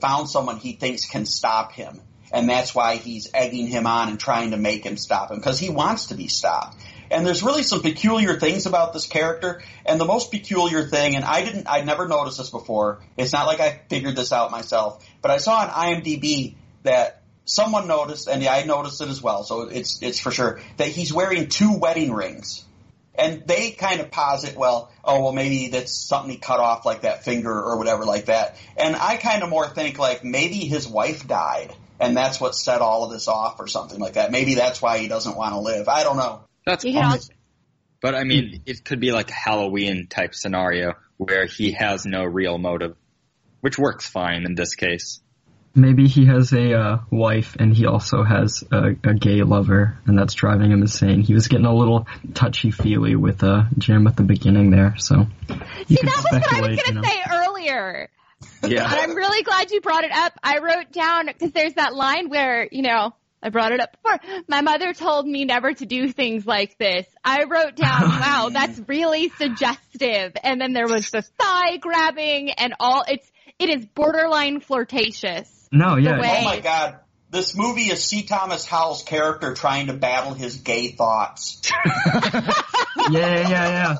[0.00, 2.02] found someone he thinks can stop him.
[2.32, 5.58] And that's why he's egging him on and trying to make him stop him because
[5.58, 6.76] he wants to be stopped.
[7.10, 9.62] And there's really some peculiar things about this character.
[9.86, 13.00] And the most peculiar thing, and I didn't, I'd never noticed this before.
[13.16, 17.88] It's not like I figured this out myself, but I saw on IMDb that someone
[17.88, 19.42] noticed, and I noticed it as well.
[19.42, 22.64] So it's it's for sure that he's wearing two wedding rings.
[23.14, 27.00] And they kind of posit, well, oh, well, maybe that's something he cut off, like
[27.00, 28.56] that finger or whatever, like that.
[28.76, 32.80] And I kind of more think like maybe his wife died, and that's what set
[32.80, 34.30] all of this off, or something like that.
[34.30, 35.88] Maybe that's why he doesn't want to live.
[35.88, 36.42] I don't know.
[36.66, 37.12] That's You possible.
[37.14, 37.32] also,
[38.00, 42.22] But I mean, it could be like a Halloween type scenario where he has no
[42.24, 42.96] real motive,
[43.60, 45.20] which works fine in this case.
[45.74, 50.18] Maybe he has a uh, wife and he also has a, a gay lover, and
[50.18, 51.20] that's driving him insane.
[51.20, 55.26] He was getting a little touchy feely with uh, Jim at the beginning there, so
[55.86, 56.60] you see, could that was what I was speculate.
[56.62, 57.02] going You to know.
[57.02, 58.10] say earlier.
[58.62, 58.84] And Yeah.
[58.86, 60.32] I'm really glad you brought it up.
[60.42, 64.18] I wrote down, because there's that line where, you know, I brought it up before.
[64.48, 67.06] My mother told me never to do things like this.
[67.24, 70.32] I wrote down, oh, wow, that's really suggestive.
[70.42, 75.68] And then there was the thigh grabbing and all, it's, it is borderline flirtatious.
[75.70, 76.98] No, yeah, way- Oh my god.
[77.30, 78.22] This movie is C.
[78.22, 81.60] Thomas Howell's character trying to battle his gay thoughts.
[82.06, 82.40] yeah,
[83.10, 83.96] yeah, yeah.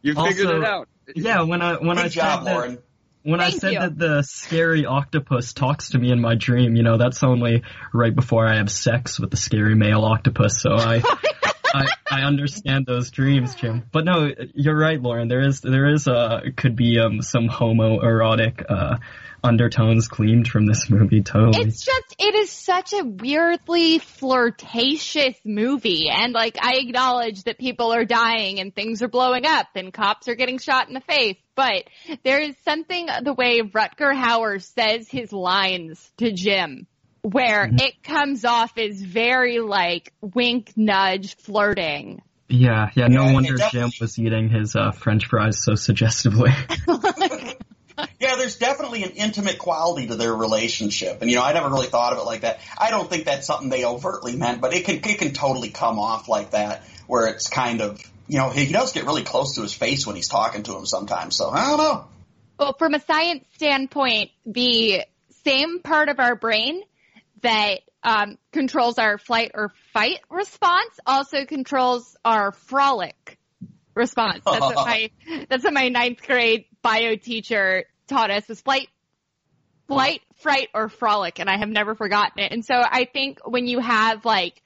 [0.00, 0.88] You Also- figured it out.
[1.14, 2.78] Yeah, when I when I job, said that, Lauren.
[3.22, 3.78] When I said you.
[3.80, 7.62] that the scary octopus talks to me in my dream, you know, that's only
[7.92, 10.60] right before I have sex with the scary male octopus.
[10.60, 11.02] So I,
[11.74, 13.84] I, I understand those dreams, Jim.
[13.90, 15.28] But no, you're right, Lauren.
[15.28, 18.98] There is, there is, uh, could be, um, some homoerotic, uh,
[19.44, 21.66] undertones gleamed from this movie, totally.
[21.66, 26.08] It's just, it is such a weirdly flirtatious movie.
[26.10, 30.28] And like, I acknowledge that people are dying and things are blowing up and cops
[30.28, 31.36] are getting shot in the face.
[31.54, 31.84] But
[32.24, 36.86] there is something the way Rutger Hauer says his lines to Jim
[37.22, 42.20] where it comes off as very like wink, nudge, flirting.
[42.48, 46.50] yeah, yeah, no Yeah, wonder Jim was eating his, uh, french fries so suggestively.
[48.18, 51.88] Yeah, there's definitely an intimate quality to their relationship, and you know, I never really
[51.88, 52.60] thought of it like that.
[52.78, 55.98] I don't think that's something they overtly meant, but it can it can totally come
[55.98, 58.00] off like that, where it's kind of
[58.32, 60.86] you know he does get really close to his face when he's talking to him
[60.86, 61.36] sometimes.
[61.36, 62.04] So I don't know.
[62.58, 65.02] Well, from a science standpoint, the
[65.44, 66.80] same part of our brain
[67.42, 73.38] that um, controls our flight or fight response also controls our frolic
[73.94, 74.40] response.
[74.46, 75.10] That's what my
[75.50, 78.88] that's what my ninth grade bio teacher taught us was flight,
[79.88, 82.50] flight, fright, or frolic, and I have never forgotten it.
[82.50, 84.62] And so I think when you have like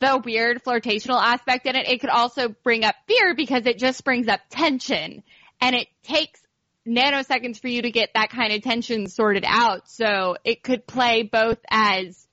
[0.00, 4.04] the weird flirtational aspect in it, it could also bring up fear because it just
[4.04, 5.22] brings up tension,
[5.60, 6.40] and it takes
[6.86, 9.88] nanoseconds for you to get that kind of tension sorted out.
[9.88, 12.26] So it could play both as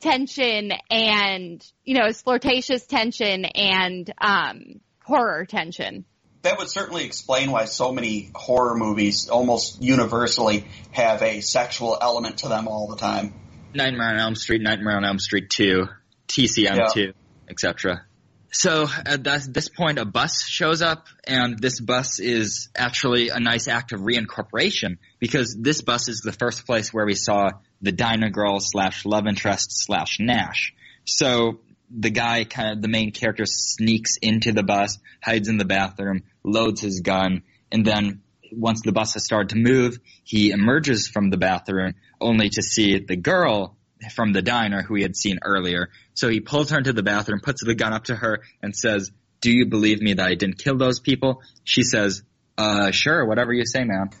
[0.00, 6.04] tension and, you know, as flirtatious tension and, um, horror tension.
[6.42, 12.38] That would certainly explain why so many horror movies almost universally have a sexual element
[12.38, 13.34] to them all the time.
[13.74, 15.86] Nightmare on Elm Street, Nightmare on Elm Street 2,
[16.30, 17.12] TCM 2,
[17.48, 18.06] etc.
[18.52, 23.28] So uh, at this, this point, a bus shows up, and this bus is actually
[23.28, 27.50] a nice act of reincorporation because this bus is the first place where we saw
[27.80, 30.74] the diner girl slash love interest slash Nash.
[31.04, 31.60] So
[31.90, 36.22] the guy, kind of the main character, sneaks into the bus, hides in the bathroom,
[36.44, 38.22] loads his gun, and then
[38.52, 42.98] once the bus has started to move, he emerges from the bathroom only to see
[42.98, 43.76] the girl
[44.14, 45.90] from the diner who he had seen earlier.
[46.14, 49.10] So he pulls her into the bathroom, puts the gun up to her, and says,
[49.40, 51.42] Do you believe me that I didn't kill those people?
[51.64, 52.22] She says,
[52.56, 54.10] Uh, sure, whatever you say, man.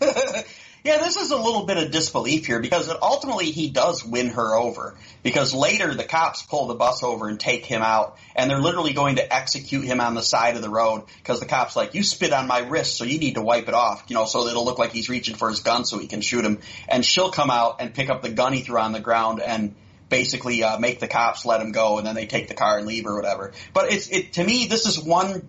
[0.82, 4.54] Yeah, this is a little bit of disbelief here because ultimately he does win her
[4.54, 4.96] over.
[5.22, 8.94] Because later the cops pull the bus over and take him out, and they're literally
[8.94, 12.02] going to execute him on the side of the road because the cops like, you
[12.02, 14.64] spit on my wrist, so you need to wipe it off, you know, so it'll
[14.64, 16.60] look like he's reaching for his gun so he can shoot him.
[16.88, 19.74] And she'll come out and pick up the gun he threw on the ground and
[20.08, 22.86] basically uh, make the cops let him go, and then they take the car and
[22.86, 23.52] leave or whatever.
[23.74, 25.48] But it's it to me, this is one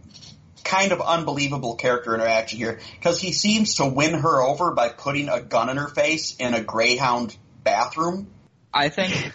[0.64, 5.30] kind of unbelievable character interaction here because he seems to win her over by putting
[5.30, 8.28] a gun in her face in a Greyhound bathroom.
[8.74, 9.34] I think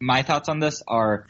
[0.00, 1.26] my thoughts on this are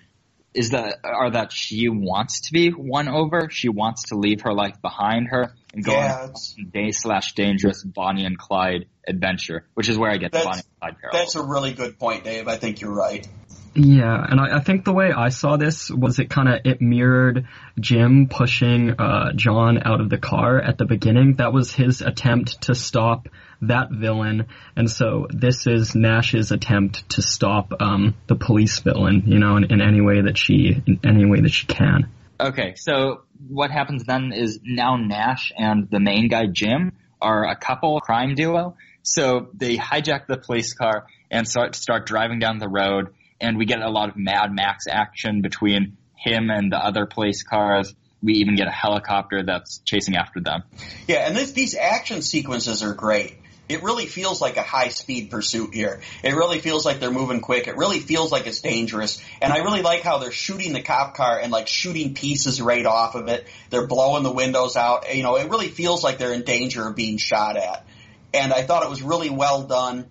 [0.52, 3.48] is that are that she wants to be won over.
[3.50, 7.34] She wants to leave her life behind her and go Yeah, on a day slash
[7.34, 11.22] dangerous Bonnie and Clyde adventure, which is where I get the Bonnie and Clyde parallel.
[11.22, 12.48] That's a really good point, Dave.
[12.48, 13.26] I think you're right.
[13.74, 16.80] Yeah, and I, I think the way I saw this was it kind of it
[16.80, 17.46] mirrored
[17.78, 21.36] Jim pushing uh, John out of the car at the beginning.
[21.36, 23.28] That was his attempt to stop
[23.62, 29.22] that villain, and so this is Nash's attempt to stop um, the police villain.
[29.26, 32.10] You know, in, in any way that she in any way that she can.
[32.40, 37.54] Okay, so what happens then is now Nash and the main guy Jim are a
[37.54, 38.76] couple crime duo.
[39.02, 43.64] So they hijack the police car and start start driving down the road, and we
[43.64, 47.94] get a lot of Mad Max action between him and the other police cars.
[48.22, 50.64] We even get a helicopter that's chasing after them.
[51.08, 53.38] Yeah, and this, these action sequences are great.
[53.70, 56.00] It really feels like a high speed pursuit here.
[56.24, 57.68] It really feels like they're moving quick.
[57.68, 59.22] It really feels like it's dangerous.
[59.40, 62.84] And I really like how they're shooting the cop car and like shooting pieces right
[62.84, 63.46] off of it.
[63.70, 65.14] They're blowing the windows out.
[65.14, 67.86] You know, it really feels like they're in danger of being shot at.
[68.34, 70.10] And I thought it was really well done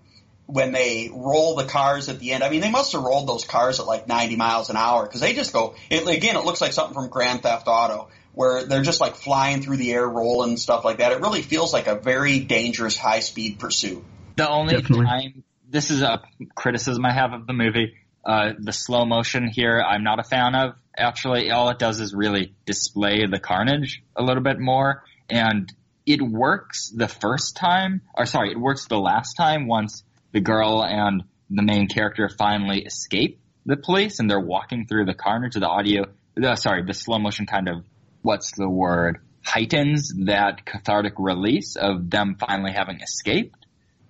[0.49, 2.43] when they roll the cars at the end.
[2.43, 5.21] I mean, they must have rolled those cars at like 90 miles an hour because
[5.21, 8.81] they just go, it, again, it looks like something from Grand Theft Auto where they're
[8.81, 11.11] just like flying through the air, rolling and stuff like that.
[11.11, 14.03] It really feels like a very dangerous high speed pursuit.
[14.37, 15.05] The only Definitely.
[15.05, 16.23] time this is a
[16.55, 17.93] criticism I have of the movie,
[18.25, 20.73] uh, the slow motion here, I'm not a fan of.
[20.97, 25.71] Actually, all it does is really display the carnage a little bit more, and
[26.07, 30.83] it works the first time, or sorry, it works the last time once the girl
[30.83, 35.55] and the main character finally escape the police and they're walking through the carnage.
[35.55, 36.05] of The audio,
[36.41, 37.83] uh, sorry, the slow motion kind of,
[38.21, 43.65] what's the word, heightens that cathartic release of them finally having escaped.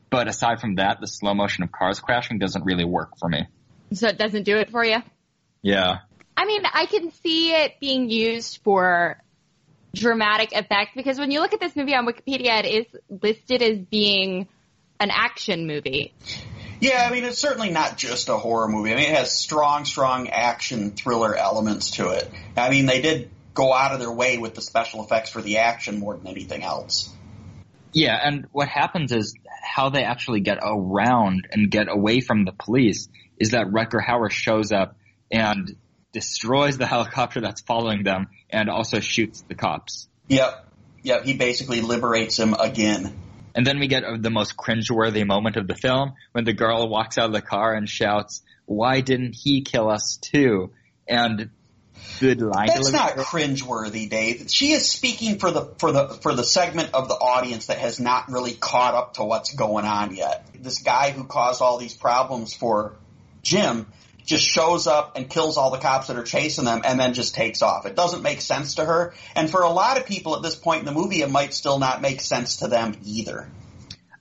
[0.09, 3.47] But aside from that, the slow motion of cars crashing doesn't really work for me.
[3.93, 4.97] So it doesn't do it for you?
[5.61, 5.99] Yeah.
[6.35, 9.21] I mean, I can see it being used for
[9.93, 12.85] dramatic effect because when you look at this movie on Wikipedia, it is
[13.21, 14.47] listed as being
[14.99, 16.13] an action movie.
[16.81, 18.91] Yeah, I mean, it's certainly not just a horror movie.
[18.91, 22.29] I mean, it has strong, strong action thriller elements to it.
[22.55, 25.57] I mean, they did go out of their way with the special effects for the
[25.57, 27.13] action more than anything else.
[27.91, 32.51] Yeah, and what happens is how they actually get around and get away from the
[32.51, 34.95] police is that Rutger Hauer shows up
[35.31, 35.75] and
[36.11, 40.07] destroys the helicopter that's following them and also shoots the cops.
[40.27, 40.65] Yep.
[41.03, 41.23] Yep.
[41.25, 43.13] He basically liberates him again.
[43.55, 47.17] And then we get the most cringeworthy moment of the film when the girl walks
[47.17, 50.71] out of the car and shouts, "Why didn't he kill us too?"
[51.07, 51.49] And
[52.19, 54.49] good line That's not cringeworthy, Dave.
[54.49, 57.99] She is speaking for the for the for the segment of the audience that has
[57.99, 60.45] not really caught up to what's going on yet.
[60.55, 62.95] This guy who caused all these problems for
[63.41, 63.87] Jim
[64.29, 67.33] just shows up and kills all the cops that are chasing them and then just
[67.33, 67.87] takes off.
[67.87, 69.15] It doesn't make sense to her.
[69.35, 71.79] And for a lot of people at this point in the movie, it might still
[71.79, 73.49] not make sense to them either.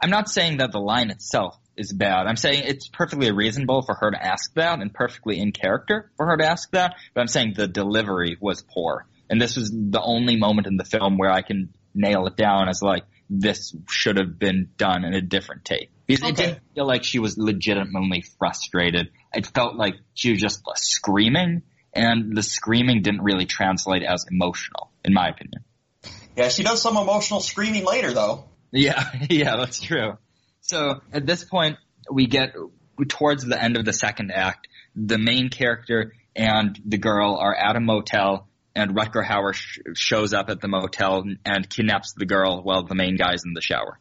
[0.03, 2.27] I'm not saying that the line itself is bad.
[2.27, 6.27] I'm saying it's perfectly reasonable for her to ask that and perfectly in character for
[6.27, 6.95] her to ask that.
[7.13, 9.07] But I'm saying the delivery was poor.
[9.29, 12.71] And this was the only moment in the film where I can nail it down
[12.71, 15.91] as like, this should have been done in a different take.
[16.09, 19.11] Because it didn't feel like she was legitimately frustrated.
[19.33, 24.91] It felt like she was just screaming and the screaming didn't really translate as emotional,
[25.05, 25.65] in my opinion.
[26.37, 28.45] Yeah, she does some emotional screaming later though.
[28.71, 30.17] Yeah, yeah, that's true.
[30.61, 31.77] So at this point,
[32.11, 32.55] we get
[33.09, 34.69] towards the end of the second act.
[34.95, 40.33] The main character and the girl are at a motel, and Rutger Hauer sh- shows
[40.33, 43.99] up at the motel and kidnaps the girl while the main guy's in the shower.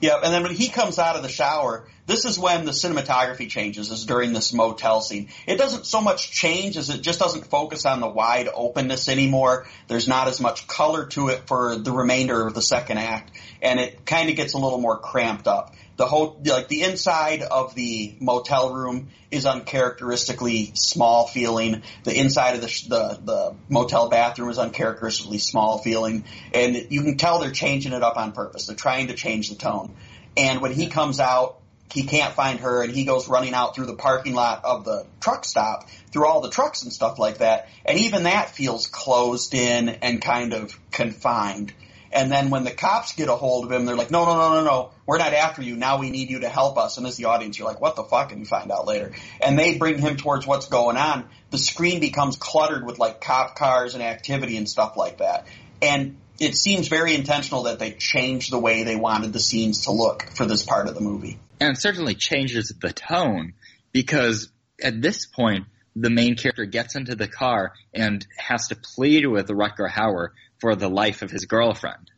[0.00, 3.48] Yeah, and then when he comes out of the shower, this is when the cinematography
[3.48, 5.28] changes, is during this motel scene.
[5.46, 9.66] It doesn't so much change as it just doesn't focus on the wide openness anymore.
[9.88, 13.80] There's not as much color to it for the remainder of the second act, and
[13.80, 15.74] it kind of gets a little more cramped up.
[15.96, 21.82] The whole, like the inside of the motel room is uncharacteristically small feeling.
[22.04, 26.24] The inside of the, the, the motel bathroom is uncharacteristically small feeling.
[26.52, 28.66] And you can tell they're changing it up on purpose.
[28.66, 29.94] They're trying to change the tone.
[30.36, 31.60] And when he comes out,
[31.92, 35.06] he can't find her and he goes running out through the parking lot of the
[35.20, 37.68] truck stop through all the trucks and stuff like that.
[37.84, 41.72] And even that feels closed in and kind of confined.
[42.12, 44.54] And then when the cops get a hold of him, they're like, no, no, no,
[44.54, 45.76] no, no, we're not after you.
[45.76, 46.98] Now we need you to help us.
[46.98, 48.32] And as the audience, you're like, what the fuck?
[48.32, 49.12] And you find out later.
[49.40, 51.28] And they bring him towards what's going on.
[51.50, 55.46] The screen becomes cluttered with like cop cars and activity and stuff like that.
[55.82, 59.92] And it seems very intentional that they changed the way they wanted the scenes to
[59.92, 61.38] look for this part of the movie.
[61.60, 63.54] And certainly changes the tone
[63.92, 64.50] because
[64.82, 69.48] at this point, the main character gets into the car and has to plead with
[69.48, 70.28] Rutger Hauer
[70.60, 72.10] for the life of his girlfriend.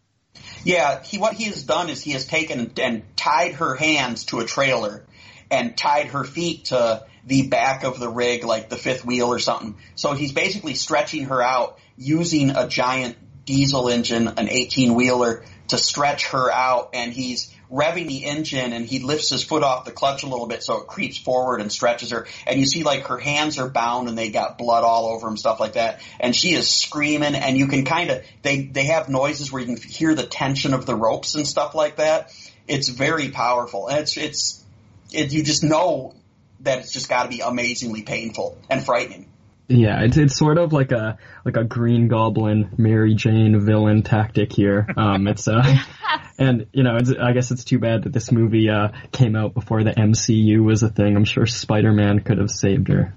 [0.64, 4.40] Yeah, he what he has done is he has taken and tied her hands to
[4.40, 5.04] a trailer,
[5.50, 9.38] and tied her feet to the back of the rig, like the fifth wheel or
[9.38, 9.76] something.
[9.94, 15.78] So he's basically stretching her out using a giant diesel engine, an 18 wheeler, to
[15.78, 19.90] stretch her out, and he's revving the engine and he lifts his foot off the
[19.90, 22.26] clutch a little bit so it creeps forward and stretches her.
[22.46, 25.36] And you see like her hands are bound and they got blood all over them,
[25.36, 26.00] stuff like that.
[26.18, 29.76] And she is screaming and you can kind of, they, they have noises where you
[29.76, 32.32] can hear the tension of the ropes and stuff like that.
[32.66, 33.88] It's very powerful.
[33.88, 34.64] And it's, it's,
[35.12, 36.14] it, you just know
[36.60, 39.27] that it's just got to be amazingly painful and frightening.
[39.68, 44.50] Yeah, it's it's sort of like a like a Green Goblin, Mary Jane villain tactic
[44.50, 44.86] here.
[44.96, 45.62] Um, it's uh,
[46.38, 49.52] and you know, it's, I guess it's too bad that this movie uh came out
[49.52, 51.16] before the MCU was a thing.
[51.16, 53.14] I'm sure Spider Man could have saved her.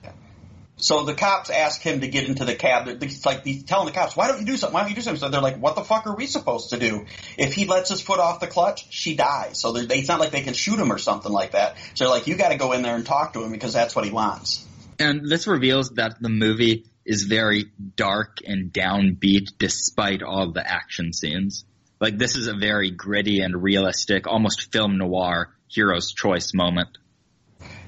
[0.75, 2.87] So the cops ask him to get into the cab.
[2.87, 4.73] It's like he's telling the cops, "Why don't you do something?
[4.73, 6.79] Why don't you do something?" So they're like, "What the fuck are we supposed to
[6.79, 7.05] do?"
[7.37, 9.61] If he lets his foot off the clutch, she dies.
[9.61, 11.77] So they, it's not like they can shoot him or something like that.
[11.93, 13.95] So they're like, "You got to go in there and talk to him because that's
[13.95, 14.65] what he wants."
[15.01, 21.11] And this reveals that the movie is very dark and downbeat despite all the action
[21.11, 21.65] scenes.
[21.99, 26.99] Like this is a very gritty and realistic, almost film noir hero's choice moment.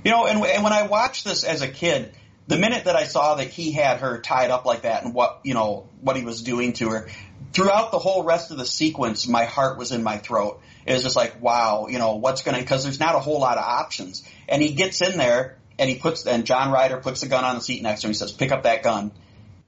[0.03, 2.16] You know, and, and when I watched this as a kid,
[2.47, 5.41] the minute that I saw that he had her tied up like that and what,
[5.43, 7.09] you know, what he was doing to her,
[7.53, 10.61] throughout the whole rest of the sequence, my heart was in my throat.
[10.86, 13.59] It was just like, wow, you know, what's gonna, cause there's not a whole lot
[13.59, 14.24] of options.
[14.49, 17.56] And he gets in there and he puts and John Ryder puts the gun on
[17.56, 18.12] the seat next to him.
[18.12, 19.12] He says, "Pick up that gun."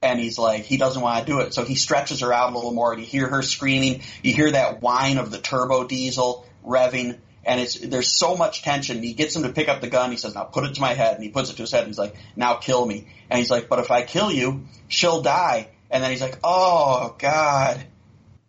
[0.02, 2.56] And he's like, he doesn't want to do it, so he stretches her out a
[2.56, 2.94] little more.
[2.94, 4.02] And you hear her screaming.
[4.22, 9.02] You hear that whine of the turbo diesel revving, and it's there's so much tension.
[9.02, 10.12] He gets him to pick up the gun.
[10.12, 11.80] He says, "Now put it to my head," and he puts it to his head.
[11.80, 15.22] And he's like, "Now kill me." And he's like, "But if I kill you, she'll
[15.22, 17.84] die." And then he's like, "Oh God."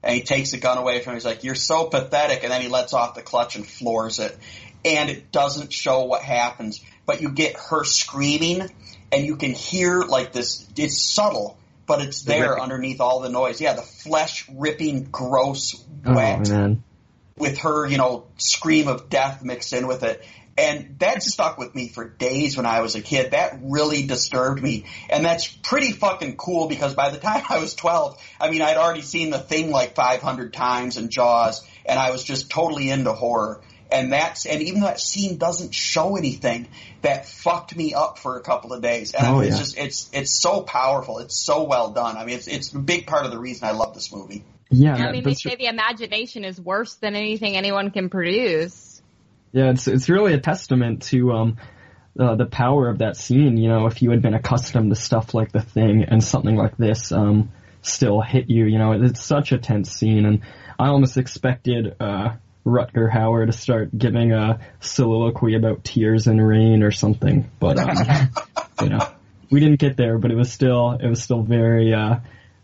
[0.02, 1.16] And he takes the gun away from him.
[1.16, 4.36] He's like, "You're so pathetic." And then he lets off the clutch and floors it.
[4.84, 8.68] And it doesn't show what happens but you get her screaming
[9.12, 13.30] and you can hear like this, it's subtle, but it's there the underneath all the
[13.30, 13.60] noise.
[13.60, 16.50] Yeah, the flesh ripping, gross, wet.
[16.50, 16.76] Oh,
[17.36, 20.24] with her, you know, scream of death mixed in with it.
[20.58, 23.32] And that stuck with me for days when I was a kid.
[23.32, 24.86] That really disturbed me.
[25.10, 28.78] And that's pretty fucking cool because by the time I was 12, I mean, I'd
[28.78, 33.12] already seen the thing like 500 times in Jaws and I was just totally into
[33.12, 36.68] horror and that's and even though that scene doesn't show anything,
[37.02, 39.14] that fucked me up for a couple of days.
[39.14, 39.58] And oh, it's yeah.
[39.58, 41.18] just it's it's so powerful.
[41.18, 42.16] It's so well done.
[42.16, 44.44] I mean, it's it's a big part of the reason I love this movie.
[44.70, 49.00] Yeah, I mean, they say the imagination is worse than anything anyone can produce.
[49.52, 51.56] Yeah, it's it's really a testament to um
[52.18, 53.56] uh, the power of that scene.
[53.56, 56.76] You know, if you had been accustomed to stuff like The Thing and something like
[56.76, 60.40] this um still hit you, you know, it's such a tense scene, and
[60.78, 61.94] I almost expected.
[62.00, 62.36] uh
[62.66, 67.48] Rutger Hauer to start giving a soliloquy about tears and rain or something.
[67.60, 68.30] But um,
[68.82, 69.08] you know,
[69.50, 72.16] we didn't get there, but it was still it was still very uh,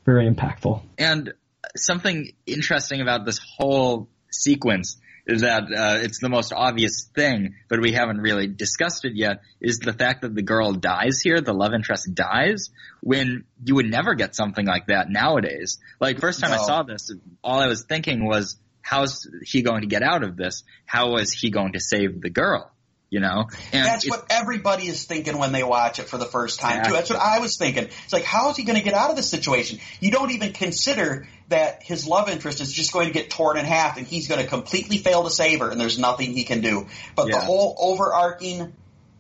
[0.05, 0.83] very impactful.
[0.99, 1.33] And
[1.77, 7.81] something interesting about this whole sequence is that uh, it's the most obvious thing, but
[7.81, 11.53] we haven't really discussed it yet, is the fact that the girl dies here, the
[11.53, 12.71] love interest dies,
[13.03, 15.79] when you would never get something like that nowadays.
[16.01, 16.57] Like, first time no.
[16.57, 17.13] I saw this,
[17.45, 20.65] all I was thinking was, how's he going to get out of this?
[20.85, 22.71] How is he going to save the girl?
[23.11, 26.61] You know, and that's what everybody is thinking when they watch it for the first
[26.61, 26.93] time exactly.
[26.93, 26.97] too.
[26.97, 27.85] That's what I was thinking.
[27.85, 29.81] It's like, how is he going to get out of this situation?
[30.01, 33.67] You don't even consider that his love interest is just going to get torn in
[33.67, 36.63] half, and he's going to completely fail to save her, and there's nothing he can
[36.63, 36.87] do.
[37.15, 37.35] But yeah.
[37.35, 38.73] the whole overarching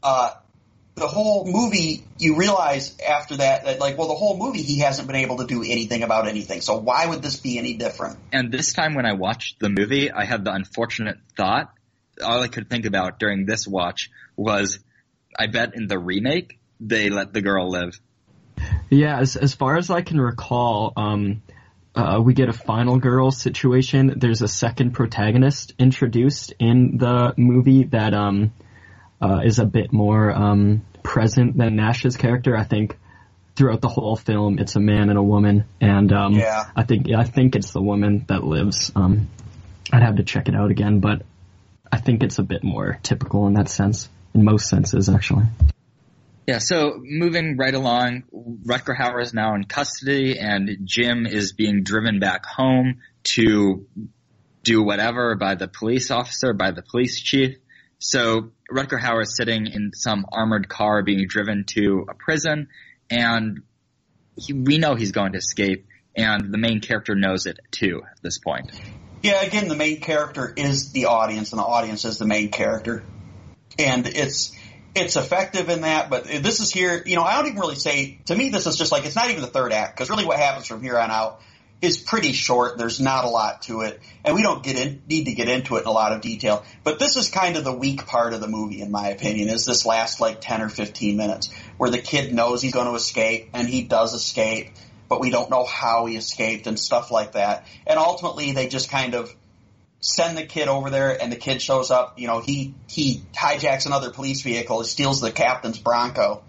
[0.02, 0.32] uh,
[0.94, 5.06] the whole movie, you realize after that that like, well, the whole movie he hasn't
[5.06, 6.60] been able to do anything about anything.
[6.60, 8.18] So why would this be any different?
[8.32, 11.72] And this time when I watched the movie, I had the unfortunate thought.
[12.22, 14.80] All I could think about during this watch was,
[15.38, 17.98] I bet in the remake they let the girl live.
[18.90, 21.42] Yeah, as as far as I can recall, um,
[21.94, 24.14] uh, we get a final girl situation.
[24.18, 28.52] There's a second protagonist introduced in the movie that um
[29.22, 32.56] uh, is a bit more um, present than Nash's character.
[32.56, 32.98] I think
[33.54, 36.64] throughout the whole film, it's a man and a woman, and um, yeah.
[36.74, 38.90] I think I think it's the woman that lives.
[38.96, 39.28] Um,
[39.92, 41.22] I'd have to check it out again, but
[41.90, 45.44] I think it's a bit more typical in that sense, in most senses, actually.
[46.46, 48.24] Yeah, so moving right along,
[48.66, 53.86] Rutger Hauer is now in custody, and Jim is being driven back home to
[54.64, 57.56] do whatever by the police officer, by the police chief.
[58.02, 62.68] So Rutger Hauer is sitting in some armored car being driven to a prison,
[63.08, 63.62] and
[64.36, 68.20] he, we know he's going to escape, and the main character knows it too at
[68.20, 68.72] this point.
[69.22, 73.04] Yeah, again, the main character is the audience, and the audience is the main character.
[73.78, 74.52] and it's
[74.96, 76.10] it's effective in that.
[76.10, 78.76] But this is here, you know, I don't even really say to me this is
[78.76, 81.12] just like it's not even the third act because really what happens from here on
[81.12, 81.40] out
[81.82, 82.78] is pretty short.
[82.78, 85.76] There's not a lot to it, and we don't get in, need to get into
[85.76, 86.64] it in a lot of detail.
[86.84, 89.66] But this is kind of the weak part of the movie, in my opinion, is
[89.66, 93.50] this last like 10 or 15 minutes where the kid knows he's going to escape
[93.52, 94.70] and he does escape,
[95.08, 97.66] but we don't know how he escaped and stuff like that.
[97.84, 99.34] And ultimately, they just kind of
[99.98, 102.16] send the kid over there, and the kid shows up.
[102.20, 106.44] You know, he he hijacks another police vehicle, he steals the captain's Bronco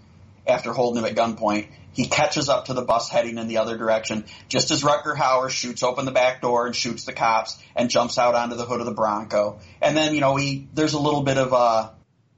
[0.46, 3.78] after holding him at gunpoint he catches up to the bus heading in the other
[3.78, 7.88] direction, just as Rutger Hauer shoots open the back door and shoots the cops and
[7.88, 9.60] jumps out onto the hood of the Bronco.
[9.80, 11.90] And then, you know, he, there's a little bit of, uh,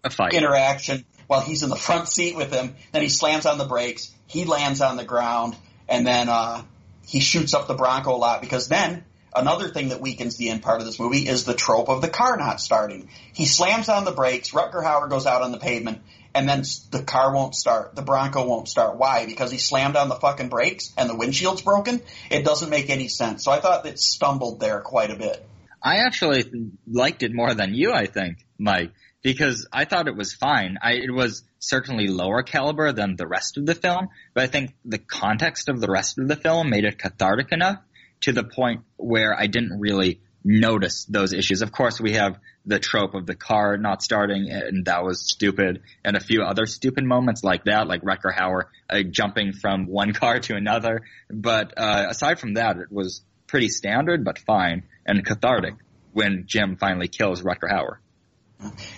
[0.04, 0.34] a fight.
[0.34, 2.76] interaction while he's in the front seat with him.
[2.92, 4.12] Then he slams on the brakes.
[4.26, 5.56] He lands on the ground
[5.88, 6.62] and then, uh,
[7.06, 9.04] he shoots up the Bronco a lot because then
[9.34, 12.08] another thing that weakens the end part of this movie is the trope of the
[12.08, 13.08] car not starting.
[13.32, 14.50] He slams on the brakes.
[14.50, 16.02] Rutger Hauer goes out on the pavement
[16.36, 17.96] and then the car won't start.
[17.96, 18.98] The Bronco won't start.
[18.98, 19.24] Why?
[19.24, 22.02] Because he slammed on the fucking brakes and the windshield's broken?
[22.30, 23.42] It doesn't make any sense.
[23.42, 25.42] So I thought it stumbled there quite a bit.
[25.82, 26.44] I actually
[26.86, 28.92] liked it more than you, I think, Mike,
[29.22, 30.76] because I thought it was fine.
[30.82, 34.74] I, it was certainly lower caliber than the rest of the film, but I think
[34.84, 37.78] the context of the rest of the film made it cathartic enough
[38.22, 41.60] to the point where I didn't really notice those issues.
[41.60, 45.82] Of course, we have the trope of the car not starting, and that was stupid,
[46.04, 50.12] and a few other stupid moments like that, like Rutger Hauer uh, jumping from one
[50.14, 51.02] car to another.
[51.28, 55.74] But uh, aside from that, it was pretty standard, but fine and cathartic
[56.12, 57.96] when Jim finally kills Rutger Hauer.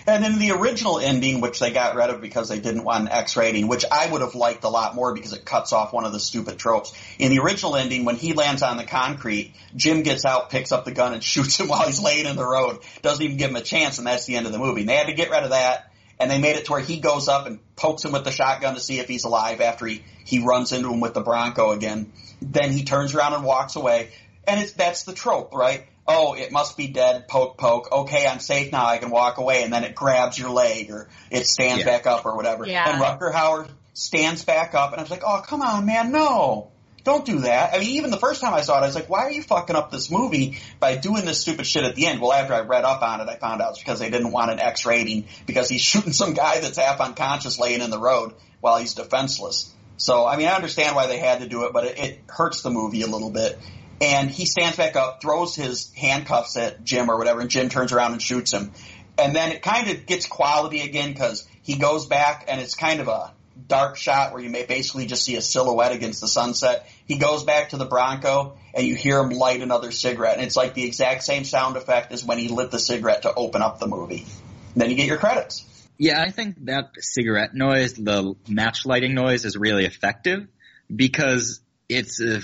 [0.07, 3.11] And in the original ending, which they got rid of because they didn't want an
[3.11, 6.05] X rating, which I would have liked a lot more because it cuts off one
[6.05, 6.93] of the stupid tropes.
[7.19, 10.85] In the original ending, when he lands on the concrete, Jim gets out, picks up
[10.85, 12.79] the gun, and shoots him while he's laying in the road.
[13.01, 14.81] Doesn't even give him a chance, and that's the end of the movie.
[14.81, 16.99] And they had to get rid of that, and they made it to where he
[16.99, 20.03] goes up and pokes him with the shotgun to see if he's alive after he,
[20.25, 22.11] he runs into him with the Bronco again.
[22.41, 24.09] Then he turns around and walks away.
[24.47, 25.85] And it's, that's the trope, right?
[26.09, 27.91] Oh, it must be dead, poke, poke.
[27.91, 28.85] Okay, I'm safe now.
[28.85, 29.63] I can walk away.
[29.63, 31.85] And then it grabs your leg or it stands Yeah.
[31.85, 32.65] back up or whatever.
[32.65, 32.89] Yeah.
[32.89, 36.69] And Rutger Hauer stands back up and I was like, oh, come on, man, no.
[37.03, 37.73] Don't do that.
[37.73, 39.41] I mean, even the first time I saw it, I was like, why are you
[39.41, 42.21] fucking up this movie by doing this stupid shit at the end?
[42.21, 44.51] Well, after I read up on it, I found out it's because they didn't want
[44.51, 48.33] an X rating because he's shooting some guy that's half unconscious laying in the road
[48.61, 49.73] while he's defenseless.
[49.97, 52.61] So, I mean, I understand why they had to do it, but it, it hurts
[52.61, 53.59] the movie a little bit.
[54.01, 57.91] And he stands back up, throws his handcuffs at Jim or whatever, and Jim turns
[57.91, 58.71] around and shoots him.
[59.17, 63.01] And then it kind of gets quality again because he goes back and it's kind
[63.01, 63.33] of a
[63.67, 66.89] dark shot where you may basically just see a silhouette against the sunset.
[67.05, 70.37] He goes back to the Bronco and you hear him light another cigarette.
[70.37, 73.33] And it's like the exact same sound effect as when he lit the cigarette to
[73.33, 74.25] open up the movie.
[74.73, 75.65] And then you get your credits.
[75.97, 80.47] Yeah, I think that cigarette noise, the match lighting noise, is really effective
[80.93, 81.59] because
[81.89, 82.39] it's uh,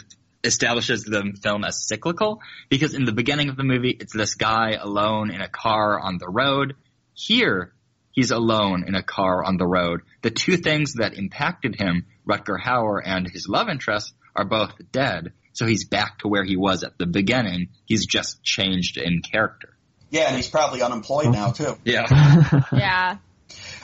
[0.46, 2.42] establishes the film as cyclical.
[2.70, 6.18] Because in the beginning of the movie, it's this guy alone in a car on
[6.18, 6.76] the road.
[7.14, 7.74] Here,
[8.12, 10.02] he's alone in a car on the road.
[10.22, 15.34] The two things that impacted him, Rutger Hauer and his love interest, are both dead.
[15.54, 17.70] So he's back to where he was at the beginning.
[17.86, 19.70] He's just changed in character.
[20.10, 21.78] Yeah, and he's probably unemployed now too.
[21.84, 22.62] Yeah.
[22.74, 23.18] Yeah.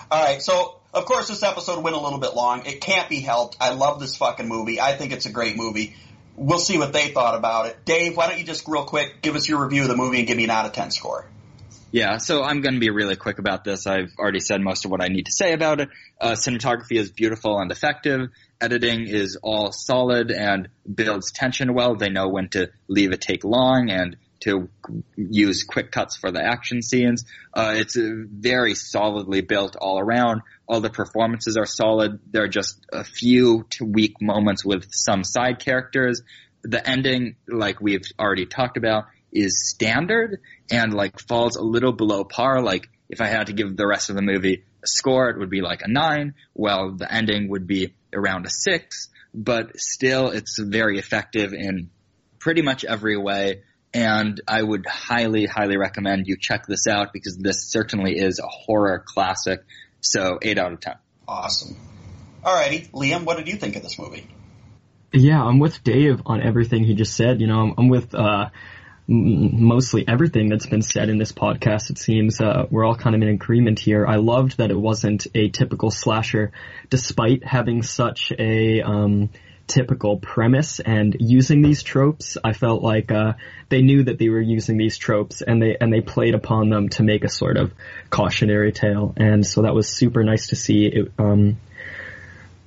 [0.09, 2.65] All right, so of course this episode went a little bit long.
[2.65, 3.55] It can't be helped.
[3.61, 4.81] I love this fucking movie.
[4.81, 5.95] I think it's a great movie.
[6.41, 7.85] We'll see what they thought about it.
[7.85, 10.27] Dave, why don't you just real quick give us your review of the movie and
[10.27, 11.27] give me an out of ten score?
[11.91, 13.85] Yeah, so I'm going to be really quick about this.
[13.85, 15.89] I've already said most of what I need to say about it.
[16.19, 18.29] Uh, cinematography is beautiful and effective.
[18.59, 21.95] Editing is all solid and builds tension well.
[21.95, 24.69] They know when to leave a take long and to
[25.15, 27.25] use quick cuts for the action scenes.
[27.53, 30.41] Uh, it's uh, very solidly built all around.
[30.67, 32.19] All the performances are solid.
[32.29, 36.21] There are just a few weak moments with some side characters.
[36.63, 40.41] The ending, like we've already talked about, is standard
[40.71, 42.61] and like falls a little below par.
[42.61, 45.49] Like if I had to give the rest of the movie a score, it would
[45.49, 46.33] be like a nine.
[46.53, 51.89] Well, the ending would be around a six, but still it's very effective in
[52.39, 53.61] pretty much every way.
[53.93, 58.47] And I would highly, highly recommend you check this out because this certainly is a
[58.47, 59.63] horror classic.
[59.99, 60.95] So eight out of ten.
[61.27, 61.75] Awesome.
[62.43, 64.27] Alrighty, Liam, what did you think of this movie?
[65.13, 67.41] Yeah, I'm with Dave on everything he just said.
[67.41, 68.49] You know, I'm, I'm with uh,
[69.09, 71.89] m- mostly everything that's been said in this podcast.
[71.89, 74.07] It seems uh, we're all kind of in agreement here.
[74.07, 76.51] I loved that it wasn't a typical slasher,
[76.89, 79.29] despite having such a um,
[79.67, 82.37] typical premise and using these tropes.
[82.43, 83.33] I felt like uh,
[83.69, 86.89] they knew that they were using these tropes and they and they played upon them
[86.89, 87.73] to make a sort of
[88.09, 89.13] cautionary tale.
[89.17, 90.85] And so that was super nice to see.
[90.87, 91.57] It, um,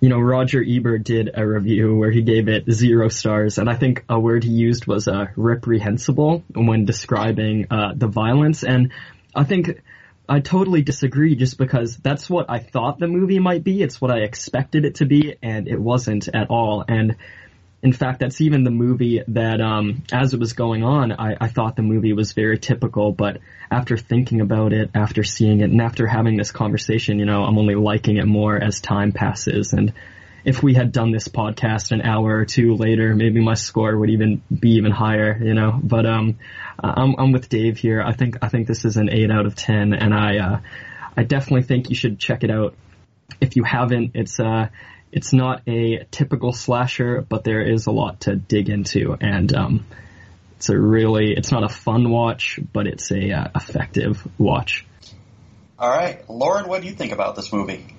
[0.01, 3.75] you know, Roger Ebert did a review where he gave it zero stars, and I
[3.75, 8.65] think a word he used was uh, reprehensible when describing uh, the violence.
[8.65, 8.93] And
[9.35, 9.83] I think
[10.29, 13.83] I totally disagree just because that's what I thought the movie might be.
[13.83, 16.85] It's what I expected it to be, and it wasn't at all.
[16.87, 17.17] And
[17.83, 21.49] in fact, that's even the movie that, um, as it was going on, I, I
[21.49, 23.41] thought the movie was very typical, but
[23.71, 27.59] after thinking about it, after seeing it, and after having this conversation, you know, I'm
[27.59, 29.75] only liking it more as time passes.
[29.75, 29.93] And
[30.45, 34.11] if we had done this podcast an hour or two later, maybe my score would
[34.11, 35.81] even be even higher, you know.
[35.83, 36.39] But um,
[36.79, 38.03] I'm I'm with Dave here.
[38.03, 40.61] I think I think this is an eight out of ten, and I uh,
[41.17, 42.75] I definitely think you should check it out.
[43.41, 44.69] If you haven't, it's uh
[45.11, 49.87] it's not a typical slasher, but there is a lot to dig into, and um,
[50.57, 54.85] it's a really it's not a fun watch, but it's a uh, effective watch.
[55.79, 57.94] All right, Lauren, what do you think about this movie?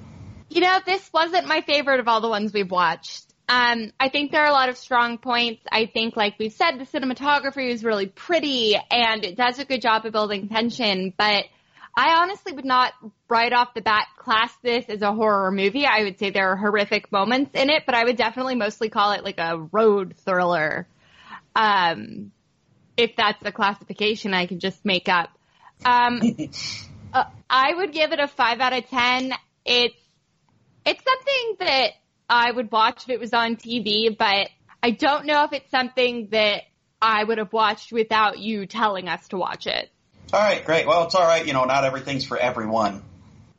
[0.49, 3.25] You know, this wasn't my favorite of all the ones we've watched.
[3.47, 5.61] Um, I think there are a lot of strong points.
[5.71, 9.81] I think, like we've said, the cinematography is really pretty and it does a good
[9.81, 11.45] job of building tension, but
[11.95, 12.93] I honestly would not
[13.29, 15.85] right off the bat class this as a horror movie.
[15.85, 19.13] I would say there are horrific moments in it, but I would definitely mostly call
[19.13, 20.87] it like a road thriller.
[21.55, 22.31] Um,
[22.97, 25.29] if that's the classification I can just make up.
[25.85, 26.21] Um,
[27.13, 29.33] uh, I would give it a five out of ten.
[29.65, 29.95] It's
[30.85, 31.91] it's something that
[32.29, 34.49] I would watch if it was on TV, but
[34.81, 36.63] I don't know if it's something that
[37.01, 39.89] I would have watched without you telling us to watch it.
[40.33, 40.87] All right, great.
[40.87, 41.45] Well, it's all right.
[41.45, 43.03] You know, not everything's for everyone.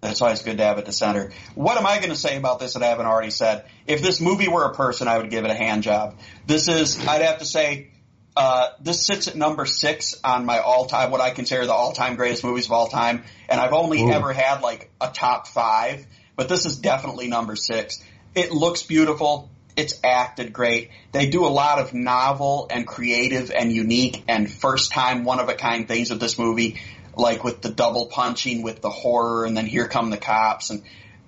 [0.01, 1.33] That's why it's good to have a dissenter.
[1.55, 3.65] What am I going to say about this that I haven't already said?
[3.87, 6.19] If this movie were a person, I would give it a hand job.
[6.47, 7.89] This is, I'd have to say,
[8.37, 12.45] uh, this sits at number six on my all-time, what I consider the all-time greatest
[12.45, 13.25] movies of all time.
[13.49, 14.11] And I've only Ooh.
[14.11, 16.07] ever had like a top five,
[16.37, 18.03] but this is definitely number six.
[18.35, 19.51] It looks beautiful.
[19.77, 20.91] It's acted great.
[21.13, 25.49] They do a lot of novel and creative and unique and first time one of
[25.49, 26.81] a kind things with this movie,
[27.15, 30.83] like with the double punching with the horror and then here come the cops and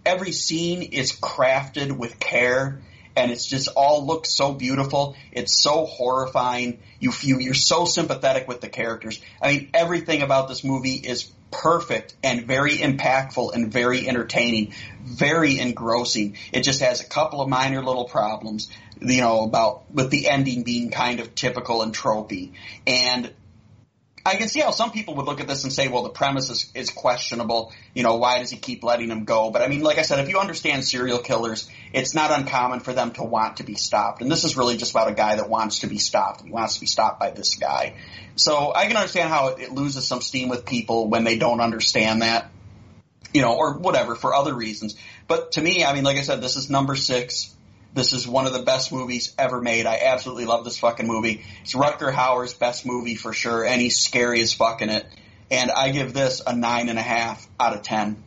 [0.04, 2.80] every scene is crafted with care
[3.18, 5.16] and it's just all looks so beautiful.
[5.32, 6.78] It's so horrifying.
[7.00, 9.20] You feel you're so sympathetic with the characters.
[9.42, 14.72] I mean, everything about this movie is perfect and very impactful and very entertaining,
[15.02, 16.36] very engrossing.
[16.52, 18.70] It just has a couple of minor little problems,
[19.00, 22.52] you know, about with the ending being kind of typical and tropey.
[22.86, 23.32] And
[24.28, 26.50] I can see how some people would look at this and say, well, the premise
[26.50, 27.72] is, is questionable.
[27.94, 29.50] You know, why does he keep letting him go?
[29.50, 32.92] But I mean, like I said, if you understand serial killers, it's not uncommon for
[32.92, 34.20] them to want to be stopped.
[34.20, 36.42] And this is really just about a guy that wants to be stopped.
[36.42, 37.94] He wants to be stopped by this guy.
[38.36, 42.20] So I can understand how it loses some steam with people when they don't understand
[42.20, 42.50] that,
[43.32, 44.94] you know, or whatever for other reasons.
[45.26, 47.54] But to me, I mean, like I said, this is number six.
[47.94, 49.86] This is one of the best movies ever made.
[49.86, 51.44] I absolutely love this fucking movie.
[51.62, 55.06] It's Rutger Hauer's best movie for sure, and he's scary as fuck in it.
[55.50, 58.22] And I give this a nine and a half out of ten.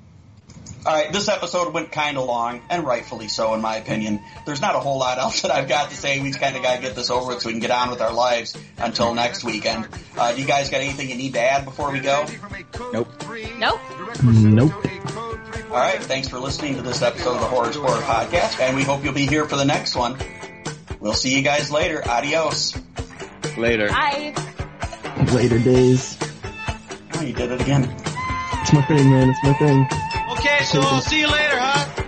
[0.84, 4.20] All right, this episode went kind of long, and rightfully so, in my opinion.
[4.48, 6.20] There's not a whole lot else that I've got to say.
[6.20, 7.92] We just kind of got to get this over with so we can get on
[7.92, 9.88] with our lives until next weekend.
[10.18, 12.26] Uh, do you guys got anything you need to add before we go?
[12.92, 13.10] Nope.
[13.60, 13.80] Nope.
[14.24, 15.01] Nope.
[15.72, 18.84] All right, thanks for listening to this episode of the Horror Explorer podcast, and we
[18.84, 20.18] hope you'll be here for the next one.
[20.99, 22.06] We'll see you guys later.
[22.06, 22.77] Adios.
[23.57, 23.88] Later.
[23.88, 24.35] Bye.
[25.34, 26.18] Later days.
[27.14, 27.84] Oh, you did it again.
[27.85, 29.30] It's my thing, man.
[29.30, 29.88] It's my thing.
[30.34, 32.01] Okay, so I'll see you later, huh?